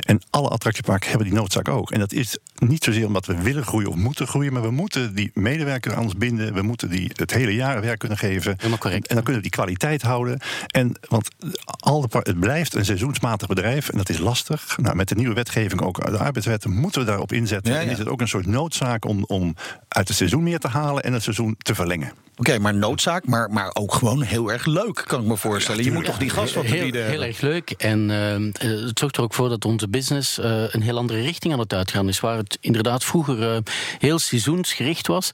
En 0.00 0.22
alle 0.30 0.48
attractieparken 0.48 1.08
hebben 1.08 1.28
die 1.28 1.36
noodzaak 1.36 1.68
ook. 1.68 1.90
En 1.90 1.98
dat 1.98 2.12
is 2.12 2.38
niet 2.58 2.84
zozeer 2.84 3.06
omdat 3.06 3.26
we 3.26 3.42
willen 3.42 3.64
groeien 3.64 3.88
of 3.88 3.94
moeten 3.94 4.26
groeien, 4.26 4.52
maar 4.52 4.62
we 4.62 4.70
moeten 4.70 5.14
die 5.14 5.30
medewerker 5.34 5.94
aan 5.94 6.02
ons 6.02 6.16
We 6.38 6.62
moeten 6.62 6.90
die 6.90 7.10
het 7.14 7.30
hele 7.30 7.54
jaar 7.54 7.80
werk 7.80 7.98
kunnen 7.98 8.18
geven. 8.18 8.54
Helemaal 8.56 8.78
correct. 8.78 9.06
En 9.06 9.14
dan 9.14 9.24
kunnen 9.24 9.42
we 9.42 9.48
die 9.48 9.58
kwaliteit 9.58 10.02
houden. 10.02 10.38
En 10.66 10.92
want 11.08 11.28
al 11.66 12.00
de, 12.00 12.18
het 12.22 12.40
blijft 12.40 12.74
een 12.74 12.84
seizoensmatig 12.84 13.48
bedrijf 13.48 13.88
en 13.88 13.98
dat 13.98 14.08
is 14.08 14.18
lastig. 14.18 14.78
Nou, 14.80 14.96
met 14.96 15.08
de 15.08 15.14
nieuwe 15.14 15.34
wetgeving, 15.34 15.80
ook 15.80 16.10
de 16.10 16.18
arbeidswetten, 16.18 16.70
moeten 16.70 17.00
we 17.00 17.06
daarop 17.06 17.32
inzetten. 17.32 17.72
Ja, 17.72 17.78
ja. 17.78 17.84
En 17.84 17.92
is 17.92 17.98
het 17.98 18.08
ook 18.08 18.20
een 18.20 18.28
soort 18.28 18.46
noodzaak 18.46 19.04
om, 19.04 19.24
om 19.24 19.54
uit 19.88 20.08
het 20.08 20.16
seizoen 20.16 20.42
meer 20.42 20.58
te 20.58 20.68
halen 20.68 21.02
en 21.02 21.12
het 21.12 21.22
seizoen 21.22 21.54
te 21.58 21.74
verlengen. 21.74 22.12
Oké, 22.38 22.50
okay, 22.50 22.62
maar 22.62 22.74
noodzaak, 22.74 23.26
maar, 23.26 23.50
maar 23.50 23.70
ook 23.72 23.94
gewoon 23.94 24.22
heel 24.22 24.52
erg 24.52 24.66
leuk, 24.66 25.04
kan 25.06 25.20
ik 25.20 25.26
me 25.26 25.36
voorstellen. 25.36 25.84
je 25.84 25.92
moet 25.92 26.04
toch 26.04 26.18
die 26.18 26.30
gas 26.30 26.52
wat 26.52 26.64
heel, 26.64 26.82
bieden. 26.82 27.06
Heel 27.06 27.22
erg 27.22 27.40
leuk. 27.40 27.70
En 27.70 28.08
uh, 28.08 28.78
het 28.86 28.98
zorgt 28.98 29.16
er 29.16 29.22
ook 29.22 29.34
voor 29.34 29.48
dat 29.48 29.64
onze 29.64 29.88
business 29.88 30.38
uh, 30.38 30.62
een 30.68 30.82
heel 30.82 30.98
andere 30.98 31.20
richting 31.20 31.52
aan 31.52 31.58
het 31.58 31.72
uitgaan 31.72 32.08
is. 32.08 32.20
Waar 32.20 32.36
het 32.36 32.58
inderdaad 32.60 33.04
vroeger 33.04 33.54
uh, 33.54 33.56
heel 33.98 34.18
seizoensgericht 34.18 35.06
was, 35.06 35.30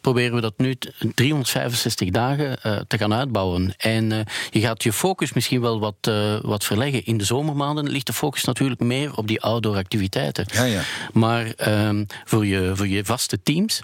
proberen 0.00 0.34
we 0.34 0.40
dat 0.40 0.54
nu 0.56 0.76
365 1.14 2.10
dagen 2.10 2.58
te 2.88 2.98
gaan 2.98 3.14
uitbouwen. 3.14 3.74
En 3.76 4.24
je 4.50 4.60
gaat 4.60 4.82
je 4.82 4.92
focus 4.92 5.32
misschien 5.32 5.60
wel 5.60 5.80
wat, 5.80 6.10
wat 6.42 6.64
verleggen. 6.64 7.04
In 7.04 7.18
de 7.18 7.24
zomermaanden 7.24 7.88
ligt 7.88 8.06
de 8.06 8.12
focus 8.12 8.44
natuurlijk 8.44 8.80
meer 8.80 9.16
op 9.16 9.26
die 9.26 9.40
outdoor 9.40 9.76
activiteiten. 9.76 10.46
Ja, 10.52 10.64
ja. 10.64 10.82
Maar 11.12 11.52
ehm, 11.56 12.04
voor, 12.24 12.46
je, 12.46 12.72
voor 12.74 12.88
je 12.88 13.04
vaste 13.04 13.42
teams 13.42 13.82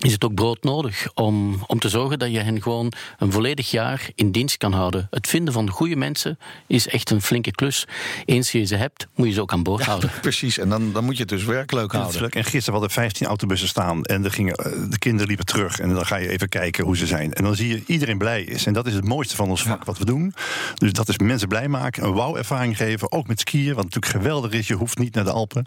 is 0.00 0.12
het 0.12 0.24
ook 0.24 0.34
broodnodig 0.34 1.08
om, 1.14 1.64
om 1.66 1.78
te 1.78 1.88
zorgen 1.88 2.18
dat 2.18 2.32
je 2.32 2.38
hen 2.38 2.62
gewoon 2.62 2.92
een 3.18 3.32
volledig 3.32 3.70
jaar 3.70 4.10
in 4.14 4.30
dienst 4.30 4.56
kan 4.56 4.72
houden. 4.72 5.06
Het 5.10 5.28
vinden 5.28 5.52
van 5.52 5.70
goede 5.70 5.96
mensen 5.96 6.38
is 6.66 6.88
echt 6.88 7.10
een 7.10 7.22
flinke 7.22 7.50
klus. 7.50 7.86
Eens 8.24 8.52
je 8.52 8.64
ze 8.64 8.76
hebt, 8.76 9.06
moet 9.14 9.26
je 9.26 9.32
ze 9.32 9.40
ook 9.40 9.52
aan 9.52 9.62
boord 9.62 9.80
ja, 9.80 9.86
houden. 9.86 10.10
Precies, 10.20 10.58
en 10.58 10.68
dan, 10.68 10.92
dan 10.92 11.04
moet 11.04 11.14
je 11.14 11.20
het 11.20 11.28
dus 11.28 11.44
werkleuk 11.44 11.92
houden. 11.92 12.30
En 12.30 12.44
gisteren 12.44 12.72
hadden 12.72 12.90
15 12.90 13.26
autobussen 13.26 13.68
staan 13.68 14.04
en 14.04 14.24
er 14.24 14.30
gingen, 14.30 14.54
eh, 14.54 14.72
de 14.90 14.98
kinderen 14.98 15.26
liepen 15.26 15.46
terug. 15.46 15.80
En 15.80 15.94
dan 15.94 16.06
ga 16.06 16.16
je 16.16 16.28
even 16.28 16.48
kijken 16.48 16.84
hoe 16.84 16.96
ze 16.96 17.06
zijn. 17.06 17.32
En 17.32 17.44
dan 17.44 17.54
zie 17.56 17.68
je 17.68 17.82
iedereen 17.86 18.18
blij 18.18 18.42
is. 18.42 18.66
En 18.66 18.72
dat 18.72 18.86
is 18.86 18.94
het 18.94 19.04
mooiste 19.04 19.36
van 19.36 19.48
ons 19.48 19.62
vak 19.62 19.78
ja. 19.78 19.84
wat 19.84 19.98
we 19.98 20.04
doen. 20.04 20.34
Dus 20.74 20.92
dat 20.92 21.08
is 21.08 21.18
mensen 21.18 21.48
blij 21.48 21.68
maken, 21.68 22.04
een 22.04 22.12
wauw-ervaring 22.12 22.76
geven. 22.76 23.12
Ook 23.12 23.26
met 23.26 23.40
skiën, 23.40 23.74
wat 23.74 23.84
natuurlijk 23.84 24.12
geweldig 24.12 24.52
is. 24.52 24.68
Je 24.68 24.74
hoeft 24.74 24.98
niet 24.98 25.14
naar 25.14 25.24
de 25.24 25.30
Alpen. 25.30 25.66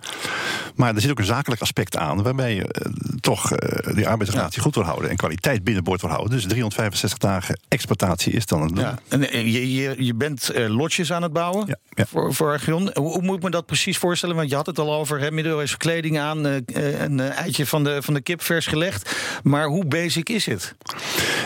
Maar 0.75 0.95
er 0.95 1.01
zit 1.01 1.11
ook 1.11 1.19
een 1.19 1.25
zakelijk 1.25 1.61
aspect 1.61 1.97
aan, 1.97 2.23
waarbij 2.23 2.55
je 2.55 2.61
uh, 2.61 3.12
toch 3.23 3.51
uh, 3.51 3.57
die 3.57 3.87
arbeid 3.87 4.07
arbeidsrelatie 4.07 4.57
ja. 4.57 4.63
goed 4.63 4.75
wil 4.75 4.83
houden 4.83 5.09
en 5.09 5.15
kwaliteit 5.15 5.63
binnenboord 5.63 6.01
wil 6.01 6.09
houden. 6.09 6.31
Dus 6.31 6.43
365 6.43 7.19
dagen 7.19 7.59
exploitatie 7.67 8.33
is 8.33 8.45
dan 8.45 8.61
een 8.61 8.75
ja. 8.75 8.99
En 9.09 9.51
je, 9.51 9.73
je, 9.73 9.95
je 10.05 10.13
bent 10.13 10.51
uh, 10.55 10.75
lotjes 10.75 11.11
aan 11.11 11.21
het 11.21 11.33
bouwen 11.33 11.67
ja. 11.67 11.75
Ja. 11.95 12.05
voor, 12.05 12.33
voor. 12.33 12.59
Hoe, 12.65 12.91
hoe, 12.93 13.21
moet 13.21 13.37
ik 13.37 13.43
me 13.43 13.49
dat 13.49 13.65
precies 13.65 13.97
voorstellen? 13.97 14.35
Want 14.35 14.49
je 14.49 14.55
had 14.55 14.65
het 14.65 14.79
al 14.79 14.93
over, 14.93 15.19
hè, 15.19 15.31
middeleeuwse 15.31 15.77
kleding 15.77 16.19
aan, 16.19 16.47
uh, 16.47 16.55
een 17.01 17.19
eitje 17.19 17.65
van 17.65 17.83
de, 17.83 18.01
van 18.01 18.13
de 18.13 18.21
kip 18.21 18.41
vers 18.41 18.65
gelegd. 18.65 19.15
Maar 19.43 19.65
hoe 19.67 19.85
basic 19.85 20.29
is 20.29 20.45
het? 20.45 20.75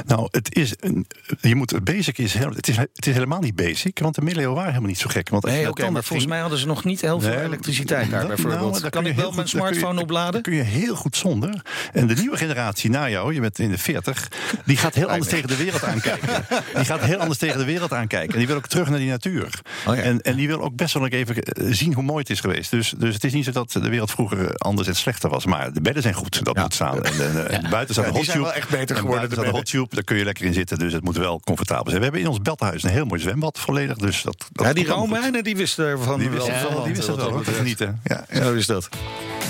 Nou, 0.05 0.27
het 0.31 0.55
is, 0.55 0.73
een, 0.79 1.07
je 1.41 1.55
moet, 1.55 1.83
basic 1.83 2.17
is, 2.17 2.33
het 2.33 2.67
is, 2.67 2.77
het 2.77 3.07
is 3.07 3.13
helemaal 3.13 3.41
niet 3.41 3.55
basic, 3.55 3.99
want 3.99 4.15
de 4.15 4.21
middeleeuwen 4.21 4.55
waren 4.55 4.71
helemaal 4.71 4.91
niet 4.91 5.01
zo 5.01 5.10
gek. 5.10 5.29
Want 5.29 5.45
nee, 5.45 5.69
oké, 5.69 5.89
maar 5.89 6.03
volgens 6.03 6.27
mij 6.29 6.39
hadden 6.39 6.60
ze 6.60 6.65
nog 6.65 6.83
niet 6.83 7.01
heel 7.01 7.21
veel 7.21 7.29
nee, 7.29 7.43
elektriciteit 7.43 8.10
daar 8.10 8.27
bijvoorbeeld. 8.27 8.79
Nou, 8.79 8.89
kan 8.89 9.05
ik 9.05 9.15
wel 9.15 9.31
mijn 9.31 9.47
smartphone 9.47 10.01
opladen? 10.01 10.41
kun 10.41 10.53
je 10.53 10.63
heel 10.63 10.95
goed 10.95 11.15
zonder. 11.15 11.62
En 11.93 12.07
de 12.07 12.13
nieuwe 12.13 12.38
generatie 12.38 12.55
generatie 12.57 12.89
na 12.89 13.10
jou, 13.10 13.33
je 13.33 13.39
bent 13.39 13.60
in 13.60 13.69
de 13.69 13.77
40, 13.77 14.27
die 14.65 14.77
gaat 14.77 14.95
heel 14.95 15.10
anders 15.10 15.29
tegen 15.29 15.47
de 15.47 15.55
wereld 15.55 15.83
aankijken. 15.83 16.45
Die 16.75 16.86
gaat 16.86 17.01
heel 17.01 17.19
anders 17.19 17.39
tegen 17.39 17.57
de 17.57 17.65
wereld 17.65 17.93
aankijken. 17.93 18.33
En 18.33 18.38
die 18.38 18.47
wil 18.47 18.55
ook 18.55 18.67
terug 18.67 18.89
naar 18.89 18.99
die 18.99 19.10
natuur. 19.10 19.60
Oh 19.88 19.95
ja. 19.95 20.01
en, 20.01 20.21
en 20.21 20.36
die 20.38 20.47
wil 20.47 20.62
ook 20.62 20.76
best 20.76 20.93
wel 20.93 21.08
even 21.08 21.43
eh, 21.43 21.67
zien 21.69 21.93
hoe 21.93 22.04
mooi 22.04 22.19
het 22.19 22.30
is 22.30 22.39
geweest. 22.39 22.71
Dus, 22.71 22.93
dus 22.97 23.13
het 23.13 23.23
is 23.23 23.34
niet 23.34 23.45
zo 23.45 23.52
dat 23.52 23.71
de 23.71 23.89
wereld 23.89 24.12
vroeger 24.12 24.56
anders 24.58 24.88
en 24.88 24.95
slechter 24.95 25.30
was. 25.30 25.45
Maar 25.45 25.73
de 25.73 25.82
bedden 25.82 26.02
zijn 26.02 26.13
goed, 26.13 26.45
dat 26.45 26.56
ja. 26.56 26.62
moet 26.62 26.73
staan. 26.73 27.04
En, 27.04 27.19
en, 27.19 27.50
en 27.50 27.69
buiten 27.69 27.93
staat 27.93 28.06
ja, 28.06 28.12
de 28.12 28.17
hot 28.17 28.34
wel 28.34 28.54
echt 28.54 28.69
beter 28.69 28.95
geworden. 28.95 29.30
De 29.30 29.50
hot 29.50 29.65
tube, 29.65 29.95
daar 29.95 30.04
kun 30.04 30.17
je 30.17 30.23
lekker 30.23 30.45
in 30.45 30.54
zitten. 30.54 30.80
Dus 30.80 30.93
het 30.93 31.04
moet 31.04 31.17
wel 31.17 31.41
comfortabel 31.43 31.86
zijn. 31.86 31.97
We 31.97 32.04
hebben 32.04 32.21
in 32.21 32.28
ons 32.28 32.41
beltenhuis 32.41 32.84
een 32.84 32.89
heel 32.89 33.06
mooi 33.06 33.21
zwembad 33.21 33.60
volledig. 33.60 33.97
Dus 33.97 34.21
dat, 34.21 34.47
dat 34.52 34.65
ja, 34.65 34.73
die 34.73 34.86
Romeinen 34.86 35.43
die 35.43 35.56
wisten 35.56 35.86
ervan 35.86 36.19
die 36.19 36.30
wisten 36.30 36.54
wel. 36.54 36.84
Die 36.84 36.95
wisten 36.95 37.17
wel. 37.17 37.43
Genieten. 37.43 38.02
Ja, 38.04 38.26
zo 38.34 38.54
is 38.54 38.65
dat. 38.65 38.89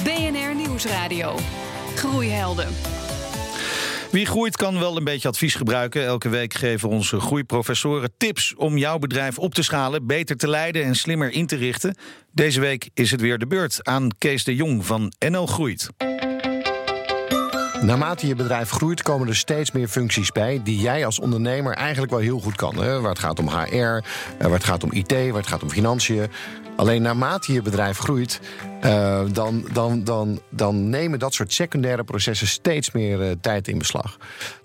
BNR 0.03 0.55
Nieuwsradio. 0.55 1.39
Groeihelden. 1.95 2.67
Wie 4.11 4.25
groeit 4.25 4.55
kan 4.55 4.79
wel 4.79 4.97
een 4.97 5.03
beetje 5.03 5.27
advies 5.27 5.55
gebruiken. 5.55 6.05
Elke 6.05 6.29
week 6.29 6.53
geven 6.53 6.89
onze 6.89 7.19
groeiprofessoren 7.19 8.11
tips 8.17 8.55
om 8.55 8.77
jouw 8.77 8.99
bedrijf 8.99 9.39
op 9.39 9.53
te 9.53 9.63
schalen, 9.63 10.05
beter 10.07 10.37
te 10.37 10.47
leiden 10.47 10.83
en 10.83 10.95
slimmer 10.95 11.31
in 11.31 11.47
te 11.47 11.55
richten. 11.55 11.95
Deze 12.31 12.59
week 12.59 12.89
is 12.93 13.11
het 13.11 13.21
weer 13.21 13.37
de 13.37 13.47
beurt 13.47 13.79
aan 13.83 14.09
Kees 14.17 14.43
de 14.43 14.55
Jong 14.55 14.85
van 14.85 15.13
NL 15.29 15.45
Groeit. 15.45 15.89
Naarmate 17.81 18.27
je 18.27 18.35
bedrijf 18.35 18.69
groeit, 18.69 19.01
komen 19.01 19.27
er 19.27 19.35
steeds 19.35 19.71
meer 19.71 19.87
functies 19.87 20.31
bij 20.31 20.61
die 20.63 20.79
jij 20.79 21.05
als 21.05 21.19
ondernemer 21.19 21.73
eigenlijk 21.73 22.11
wel 22.11 22.21
heel 22.21 22.39
goed 22.39 22.55
kan. 22.55 22.75
Hè? 22.75 23.01
Waar 23.01 23.09
het 23.09 23.19
gaat 23.19 23.39
om 23.39 23.47
HR, 23.47 23.75
eh, 23.75 24.01
waar 24.39 24.51
het 24.51 24.63
gaat 24.63 24.83
om 24.83 24.91
IT, 24.91 25.11
waar 25.11 25.33
het 25.33 25.47
gaat 25.47 25.63
om 25.63 25.69
financiën. 25.69 26.27
Alleen 26.77 27.01
naarmate 27.01 27.53
je 27.53 27.61
bedrijf 27.61 27.97
groeit, 27.97 28.39
uh, 28.85 29.21
dan, 29.31 29.65
dan, 29.73 30.03
dan, 30.03 30.39
dan 30.49 30.89
nemen 30.89 31.19
dat 31.19 31.33
soort 31.33 31.53
secundaire 31.53 32.03
processen 32.03 32.47
steeds 32.47 32.91
meer 32.91 33.21
uh, 33.21 33.31
tijd 33.41 33.67
in 33.67 33.77
beslag. 33.77 34.17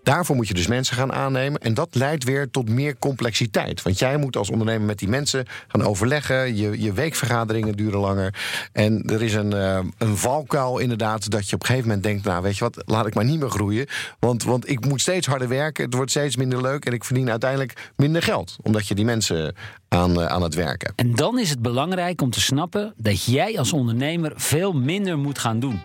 Daarvoor 0.03 0.37
moet 0.37 0.49
je 0.49 0.55
dus 0.55 0.67
mensen 0.67 0.97
gaan 0.97 1.13
aannemen. 1.13 1.61
En 1.61 1.75
dat 1.75 1.95
leidt 1.95 2.25
weer 2.25 2.51
tot 2.51 2.69
meer 2.69 2.99
complexiteit. 2.99 3.83
Want 3.83 3.99
jij 3.99 4.17
moet 4.17 4.37
als 4.37 4.51
ondernemer 4.51 4.87
met 4.87 4.99
die 4.99 5.09
mensen 5.09 5.47
gaan 5.69 5.85
overleggen. 5.85 6.57
Je, 6.57 6.81
je 6.81 6.93
weekvergaderingen 6.93 7.77
duren 7.77 8.01
langer. 8.01 8.35
En 8.73 9.03
er 9.03 9.23
is 9.23 9.35
een, 9.35 9.53
een 9.99 10.17
valkuil 10.17 10.79
inderdaad 10.79 11.31
dat 11.31 11.49
je 11.49 11.55
op 11.55 11.61
een 11.61 11.67
gegeven 11.67 11.89
moment 11.89 12.07
denkt... 12.07 12.25
nou 12.25 12.43
weet 12.43 12.57
je 12.57 12.65
wat, 12.65 12.83
laat 13.03 13.11
ik 13.11 13.23
maar 13.23 13.31
niet 13.31 13.41
meer 13.41 13.51
groeien. 13.51 13.87
Want, 14.19 14.45
want 14.45 14.71
ik 14.71 14.87
moet 14.87 15.01
steeds 15.01 15.27
harder 15.27 15.49
werken. 15.49 15.85
Het 15.85 15.95
wordt 15.95 16.11
steeds 16.11 16.37
minder 16.37 16.63
leuk. 16.63 16.85
En 16.85 16.93
ik 16.93 17.05
verdien 17.05 17.31
uiteindelijk 17.31 17.91
minder 17.97 18.23
geld. 18.23 18.57
Omdat 18.63 18.89
je 18.89 18.95
die 18.95 19.05
mensen 19.05 19.55
aan, 19.89 20.21
aan 20.21 20.43
het 20.43 20.55
werken. 20.55 20.93
En 20.97 21.15
dan 21.15 21.39
is 21.39 21.51
het 21.51 21.63
belangrijk 21.63 22.23
om 22.23 22.31
te 22.31 22.41
snappen 22.41 22.95
dat 22.97 23.25
jij 23.25 23.59
als 23.59 23.73
ondernemer 23.73 24.33
veel 24.37 24.73
minder 24.73 25.19
moet 25.19 25.39
gaan 25.39 25.61
doen. 25.61 25.83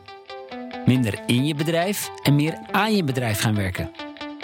Minder 0.86 1.20
in 1.26 1.46
je 1.46 1.56
bedrijf 1.56 2.10
en 2.24 2.36
meer 2.36 2.58
aan 2.72 2.96
je 2.96 3.04
bedrijf 3.04 3.40
gaan 3.40 3.56
werken. 3.56 3.92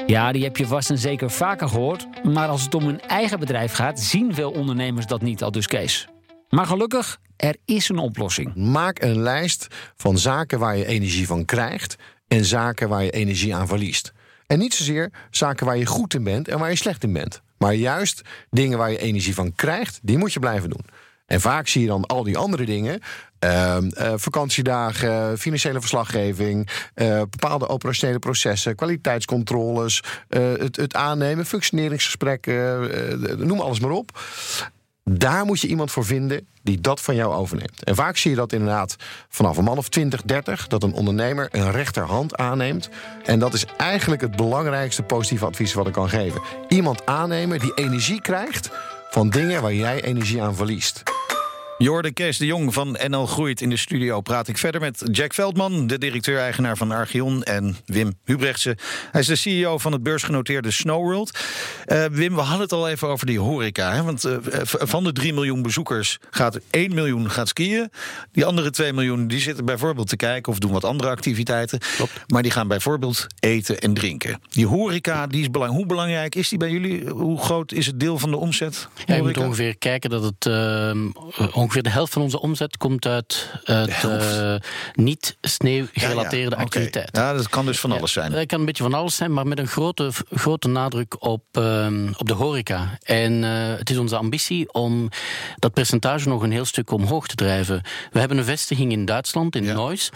Ja, 0.05 0.31
die 0.31 0.43
heb 0.43 0.57
je 0.57 0.67
vast 0.67 0.89
en 0.89 0.97
zeker 0.97 1.31
vaker 1.31 1.69
gehoord, 1.69 2.07
maar 2.23 2.47
als 2.47 2.63
het 2.63 2.75
om 2.75 2.87
een 2.87 3.01
eigen 3.01 3.39
bedrijf 3.39 3.73
gaat, 3.73 3.99
zien 3.99 4.33
veel 4.33 4.51
ondernemers 4.51 5.05
dat 5.05 5.21
niet 5.21 5.43
al 5.43 5.51
dus 5.51 5.67
Kees. 5.67 6.07
Maar 6.49 6.65
gelukkig, 6.65 7.19
er 7.35 7.55
is 7.65 7.89
een 7.89 7.97
oplossing. 7.97 8.55
Maak 8.55 9.01
een 9.01 9.21
lijst 9.21 9.67
van 9.95 10.17
zaken 10.17 10.59
waar 10.59 10.77
je 10.77 10.85
energie 10.85 11.27
van 11.27 11.45
krijgt 11.45 11.95
en 12.33 12.45
zaken 12.45 12.89
waar 12.89 13.03
je 13.03 13.11
energie 13.11 13.55
aan 13.55 13.67
verliest. 13.67 14.13
En 14.47 14.59
niet 14.59 14.73
zozeer 14.73 15.11
zaken 15.31 15.65
waar 15.65 15.77
je 15.77 15.85
goed 15.85 16.13
in 16.13 16.23
bent 16.23 16.47
en 16.47 16.59
waar 16.59 16.69
je 16.69 16.75
slecht 16.75 17.03
in 17.03 17.13
bent. 17.13 17.41
Maar 17.57 17.73
juist 17.73 18.21
dingen 18.49 18.77
waar 18.77 18.91
je 18.91 18.97
energie 18.97 19.33
van 19.33 19.55
krijgt, 19.55 19.99
die 20.01 20.17
moet 20.17 20.33
je 20.33 20.39
blijven 20.39 20.69
doen. 20.69 20.85
En 21.25 21.41
vaak 21.41 21.67
zie 21.67 21.81
je 21.81 21.87
dan 21.87 22.05
al 22.05 22.23
die 22.23 22.37
andere 22.37 22.65
dingen. 22.65 22.99
Uh, 23.43 23.77
uh, 23.79 24.13
vakantiedagen, 24.15 25.37
financiële 25.37 25.79
verslaggeving, 25.79 26.69
uh, 26.95 27.21
bepaalde 27.29 27.67
operationele 27.67 28.19
processen, 28.19 28.75
kwaliteitscontroles, 28.75 30.03
het, 30.29 30.75
het, 30.75 30.95
aannemen, 30.95 31.45
functioneringsgesprekken, 31.45 33.47
noem 33.47 33.59
alles 33.59 33.79
maar 33.79 33.91
op. 33.91 34.19
Daar 35.03 35.45
moet 35.45 35.59
je 35.59 35.67
iemand 35.67 35.91
voor 35.91 36.05
vinden 36.05 36.47
die 36.61 36.81
dat 36.81 37.01
van 37.01 37.15
jou 37.15 37.33
overneemt. 37.33 37.83
En 37.83 37.95
vaak 37.95 38.17
zie 38.17 38.31
je 38.31 38.37
dat 38.37 38.53
inderdaad 38.53 38.95
vanaf 39.29 39.57
een 39.57 39.63
man 39.63 39.77
of 39.77 39.89
20, 39.89 40.21
30... 40.21 40.67
dat 40.67 40.83
een 40.83 40.93
ondernemer 40.93 41.47
een 41.51 41.71
rechterhand 41.71 42.35
aanneemt. 42.35 42.89
En 43.25 43.39
dat 43.39 43.53
is 43.53 43.65
eigenlijk 43.77 44.21
het 44.21 44.35
belangrijkste 44.35 45.03
positieve 45.03 45.45
advies 45.45 45.73
wat 45.73 45.87
ik 45.87 45.93
kan 45.93 46.09
geven. 46.09 46.41
Iemand 46.67 47.05
aannemen 47.05 47.59
die 47.59 47.73
energie 47.75 48.21
krijgt 48.21 48.69
van 49.09 49.29
dingen 49.29 49.61
waar 49.61 49.73
jij 49.73 50.03
energie 50.03 50.41
aan 50.41 50.55
verliest. 50.55 51.03
Jorde 51.83 52.11
Kees 52.11 52.37
de 52.37 52.45
Jong 52.45 52.73
van 52.73 52.97
NL 53.07 53.25
Groeit. 53.25 53.61
In 53.61 53.69
de 53.69 53.77
studio 53.77 54.21
praat 54.21 54.47
ik 54.47 54.57
verder 54.57 54.81
met 54.81 55.01
Jack 55.11 55.33
Veldman, 55.33 55.87
de 55.87 55.97
directeur-eigenaar 55.97 56.77
van 56.77 56.91
Archeon, 56.91 57.43
en 57.43 57.77
Wim 57.85 58.13
Hubrechtse. 58.25 58.77
Hij 59.11 59.21
is 59.21 59.27
de 59.27 59.35
CEO 59.35 59.77
van 59.77 59.91
het 59.91 60.03
beursgenoteerde 60.03 60.71
Snowworld. 60.71 61.39
Uh, 61.87 62.05
Wim, 62.05 62.35
we 62.35 62.41
hadden 62.41 62.61
het 62.61 62.71
al 62.71 62.89
even 62.89 63.07
over 63.07 63.25
die 63.25 63.39
horeca. 63.39 63.93
Hè? 63.93 64.03
Want 64.03 64.25
uh, 64.25 64.37
van 64.63 65.03
de 65.03 65.11
3 65.11 65.33
miljoen 65.33 65.61
bezoekers 65.61 66.19
gaat 66.29 66.59
1 66.69 66.93
miljoen 66.93 67.29
gaat 67.29 67.47
skiën. 67.47 67.91
Die 68.31 68.45
andere 68.45 68.69
2 68.69 68.93
miljoen 68.93 69.27
die 69.27 69.39
zitten 69.39 69.65
bijvoorbeeld 69.65 70.09
te 70.09 70.15
kijken 70.15 70.51
of 70.51 70.59
doen 70.59 70.71
wat 70.71 70.83
andere 70.83 71.09
activiteiten. 71.09 71.79
Klopt. 71.95 72.11
Maar 72.27 72.41
die 72.41 72.51
gaan 72.51 72.67
bijvoorbeeld 72.67 73.27
eten 73.39 73.79
en 73.79 73.93
drinken. 73.93 74.39
Die 74.49 74.67
horeca, 74.67 75.27
die 75.27 75.41
is 75.41 75.49
belangrijk. 75.49 75.79
Hoe 75.79 75.95
belangrijk 75.95 76.35
is 76.35 76.49
die 76.49 76.57
bij 76.57 76.69
jullie? 76.69 77.09
Hoe 77.09 77.39
groot 77.39 77.71
is 77.71 77.85
het 77.85 77.99
deel 77.99 78.19
van 78.19 78.31
de 78.31 78.37
omzet? 78.37 78.87
Ja, 79.05 79.15
je 79.15 79.21
moet 79.21 79.37
ongeveer 79.37 79.77
kijken 79.77 80.09
dat 80.09 80.23
het 80.23 80.45
uh, 80.45 80.91
ongeveer 81.53 81.72
de 81.81 81.89
helft 81.89 82.13
van 82.13 82.21
onze 82.21 82.39
omzet 82.39 82.77
komt 82.77 83.05
uit, 83.05 83.49
uit 83.63 84.03
uh, 84.05 84.55
niet 84.93 85.37
sneeuwgerelateerde 85.41 86.49
ja, 86.49 86.57
ja. 86.57 86.63
activiteiten. 86.63 87.21
Ja, 87.21 87.33
dat 87.33 87.49
kan 87.49 87.65
dus 87.65 87.79
van 87.79 87.91
alles 87.91 88.11
zijn. 88.11 88.31
Dat 88.31 88.45
kan 88.45 88.59
een 88.59 88.65
beetje 88.65 88.83
van 88.83 88.93
alles 88.93 89.15
zijn, 89.15 89.33
maar 89.33 89.47
met 89.47 89.59
een 89.59 89.67
grote, 89.67 90.11
grote 90.31 90.67
nadruk 90.67 91.23
op, 91.23 91.43
uh, 91.57 91.87
op 92.17 92.27
de 92.27 92.33
horeca. 92.33 92.97
En 93.03 93.43
uh, 93.43 93.49
het 93.77 93.89
is 93.89 93.97
onze 93.97 94.15
ambitie 94.15 94.73
om 94.73 95.09
dat 95.55 95.73
percentage 95.73 96.27
nog 96.27 96.41
een 96.41 96.51
heel 96.51 96.65
stuk 96.65 96.91
omhoog 96.91 97.27
te 97.27 97.35
drijven. 97.35 97.81
We 98.11 98.19
hebben 98.19 98.37
een 98.37 98.43
vestiging 98.43 98.91
in 98.91 99.05
Duitsland, 99.05 99.55
in. 99.55 99.63
Neuss. 99.63 100.09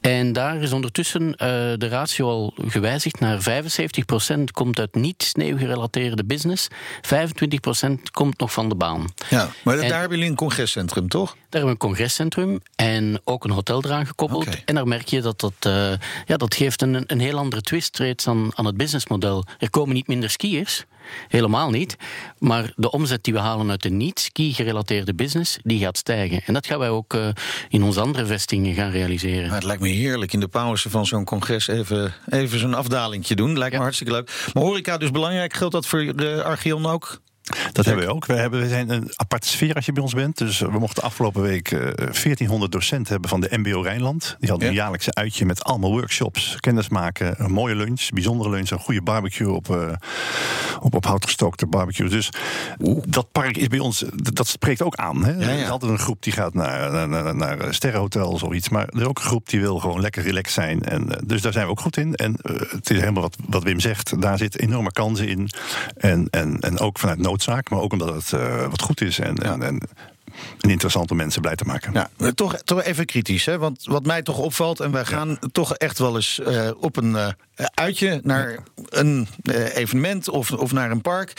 En 0.00 0.32
daar 0.32 0.56
is 0.56 0.72
ondertussen 0.72 1.32
de 1.78 1.88
ratio 1.88 2.28
al 2.28 2.54
gewijzigd 2.66 3.20
naar 3.20 3.40
75% 3.40 4.42
komt 4.52 4.78
uit 4.78 4.94
niet 4.94 5.22
sneeuwgerelateerde 5.22 6.24
business. 6.24 6.68
25% 6.68 7.90
komt 8.10 8.38
nog 8.38 8.52
van 8.52 8.68
de 8.68 8.74
baan. 8.74 9.04
Ja, 9.28 9.48
maar 9.62 9.78
en, 9.78 9.88
daar 9.88 10.00
hebben 10.00 10.18
jullie 10.18 10.32
een 10.32 10.38
congrescentrum, 10.86 11.08
toch? 11.08 11.30
Daar 11.30 11.60
hebben 11.60 11.68
we 11.68 11.70
een 11.70 11.88
congrescentrum 11.88 12.60
en 12.76 13.20
ook 13.24 13.44
een 13.44 13.50
hotel 13.50 13.84
eraan 13.84 14.06
gekoppeld. 14.06 14.46
Okay. 14.46 14.62
En 14.64 14.74
daar 14.74 14.88
merk 14.88 15.08
je 15.08 15.20
dat 15.20 15.40
dat, 15.40 15.52
uh, 15.66 15.92
ja, 16.26 16.36
dat 16.36 16.54
geeft 16.54 16.82
een, 16.82 17.04
een 17.06 17.20
heel 17.20 17.38
andere 17.38 17.62
twist 17.62 17.98
reeds 17.98 18.28
aan, 18.28 18.50
aan 18.54 18.66
het 18.66 18.76
businessmodel. 18.76 19.44
Er 19.58 19.70
komen 19.70 19.94
niet 19.94 20.06
minder 20.06 20.30
skiers. 20.30 20.84
Helemaal 21.28 21.70
niet. 21.70 21.96
Maar 22.38 22.72
de 22.76 22.90
omzet 22.90 23.24
die 23.24 23.32
we 23.32 23.38
halen 23.38 23.70
uit 23.70 23.82
de 23.82 23.90
niet-ski-gerelateerde 23.90 25.14
business, 25.14 25.58
die 25.62 25.80
gaat 25.80 25.96
stijgen. 25.96 26.42
En 26.46 26.54
dat 26.54 26.66
gaan 26.66 26.78
wij 26.78 26.88
ook 26.88 27.14
uh, 27.14 27.28
in 27.68 27.82
onze 27.82 28.00
andere 28.00 28.26
vestigingen 28.26 28.74
gaan 28.74 28.90
realiseren. 28.90 29.46
Maar 29.46 29.54
het 29.54 29.64
lijkt 29.64 29.82
me 29.82 29.88
heerlijk 29.88 30.32
in 30.32 30.40
de 30.40 30.48
pauze 30.48 30.90
van 30.90 31.06
zo'n 31.06 31.24
congres 31.24 31.68
even, 31.68 32.14
even 32.28 32.58
zo'n 32.58 32.74
afdalingje 32.74 33.34
doen. 33.34 33.58
Lijkt 33.58 33.72
ja. 33.72 33.78
me 33.78 33.84
hartstikke 33.84 34.12
leuk. 34.12 34.50
Maar 34.52 34.62
horeca 34.62 34.96
dus 34.96 35.10
belangrijk. 35.10 35.54
Geldt 35.54 35.74
dat 35.74 35.86
voor 35.86 36.16
de 36.16 36.42
Archeon 36.44 36.86
ook? 36.86 37.20
Dat 37.72 37.84
hebben 37.84 38.04
we 38.04 38.12
ook. 38.12 38.26
We, 38.26 38.34
hebben, 38.34 38.60
we 38.60 38.68
zijn 38.68 38.90
een 38.90 39.10
aparte 39.16 39.46
sfeer 39.48 39.74
als 39.74 39.86
je 39.86 39.92
bij 39.92 40.02
ons 40.02 40.14
bent. 40.14 40.38
Dus 40.38 40.58
we 40.58 40.78
mochten 40.78 41.02
afgelopen 41.02 41.42
week 41.42 41.70
uh, 41.70 41.80
1400 41.80 42.72
docenten 42.72 43.12
hebben 43.12 43.30
van 43.30 43.40
de 43.40 43.48
MBO 43.50 43.80
Rijnland. 43.80 44.36
Die 44.38 44.48
hadden 44.50 44.66
ja. 44.66 44.72
een 44.74 44.80
jaarlijkse 44.80 45.14
uitje 45.14 45.46
met 45.46 45.64
allemaal 45.64 45.90
workshops, 45.90 46.56
kennismaken, 46.60 47.34
een 47.38 47.52
mooie 47.52 47.74
lunch, 47.74 48.08
bijzondere 48.10 48.50
lunch, 48.50 48.70
een 48.70 48.78
goede 48.78 49.02
barbecue 49.02 49.52
op, 49.52 49.68
uh, 49.68 49.92
op, 50.80 50.94
op 50.94 51.04
hout 51.04 51.24
gestookte 51.24 51.66
barbecue. 51.66 52.08
Dus 52.08 52.30
Oeh. 52.80 53.02
dat 53.08 53.32
park 53.32 53.56
is 53.56 53.66
bij 53.66 53.78
ons, 53.78 54.04
dat 54.14 54.46
spreekt 54.46 54.82
ook 54.82 54.94
aan. 54.94 55.24
Hè? 55.24 55.32
Ja, 55.32 55.40
ja. 55.40 55.48
Er 55.48 55.62
is 55.62 55.68
altijd 55.68 55.90
een 55.90 55.98
groep 55.98 56.22
die 56.22 56.32
gaat 56.32 56.54
naar, 56.54 57.08
naar, 57.08 57.36
naar, 57.36 57.74
sterrenhotels 57.74 58.42
of 58.42 58.52
iets. 58.52 58.68
Maar 58.68 58.88
er 58.88 59.00
is 59.00 59.06
ook 59.06 59.18
een 59.18 59.24
groep 59.24 59.48
die 59.48 59.60
wil 59.60 59.78
gewoon 59.78 60.00
lekker 60.00 60.22
relaxed 60.22 60.52
zijn. 60.52 60.82
En, 60.82 61.02
uh, 61.02 61.16
dus 61.24 61.42
daar 61.42 61.52
zijn 61.52 61.64
we 61.64 61.70
ook 61.70 61.80
goed 61.80 61.96
in. 61.96 62.14
En 62.14 62.36
het 62.70 62.90
is 62.90 62.98
helemaal 62.98 63.22
wat, 63.22 63.36
wat 63.48 63.62
Wim 63.62 63.80
zegt. 63.80 64.20
Daar 64.20 64.38
zit 64.38 64.58
enorme 64.58 64.92
kansen 64.92 65.28
in. 65.28 65.50
En, 65.96 66.28
en, 66.30 66.60
en 66.60 66.78
ook 66.78 66.98
vanuit 66.98 67.18
nood 67.18 67.35
noodzaak, 67.36 67.70
maar 67.70 67.80
ook 67.80 67.92
omdat 67.92 68.14
het 68.14 68.40
uh, 68.40 68.68
wat 68.68 68.82
goed 68.82 69.00
is 69.00 69.18
en, 69.18 69.36
ja. 69.42 69.52
en, 69.52 69.62
en, 69.62 69.80
en 70.60 70.70
interessant 70.70 71.10
om 71.10 71.16
mensen 71.16 71.40
blij 71.40 71.54
te 71.54 71.64
maken. 71.64 71.92
Ja, 71.92 72.32
toch, 72.34 72.56
toch 72.56 72.82
even 72.82 73.04
kritisch, 73.04 73.44
hè? 73.44 73.58
want 73.58 73.84
wat 73.84 74.06
mij 74.06 74.22
toch 74.22 74.38
opvalt... 74.38 74.80
en 74.80 74.90
wij 74.90 75.04
gaan 75.04 75.28
ja. 75.28 75.48
toch 75.52 75.74
echt 75.74 75.98
wel 75.98 76.16
eens 76.16 76.40
uh, 76.46 76.70
op 76.80 76.96
een 76.96 77.10
uh, 77.10 77.28
uitje 77.74 78.20
naar 78.22 78.58
een 78.88 79.28
uh, 79.42 79.76
evenement 79.76 80.28
of, 80.28 80.52
of 80.52 80.72
naar 80.72 80.90
een 80.90 81.00
park. 81.00 81.32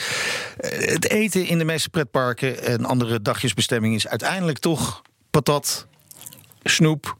het 0.56 1.10
eten 1.10 1.46
in 1.46 1.58
de 1.58 1.64
meeste 1.64 1.90
pretparken 1.90 2.62
en 2.62 2.84
andere 2.84 3.22
dagjesbestemmingen... 3.22 3.96
is 3.96 4.08
uiteindelijk 4.08 4.58
toch 4.58 5.02
patat, 5.30 5.86
snoep, 6.62 7.16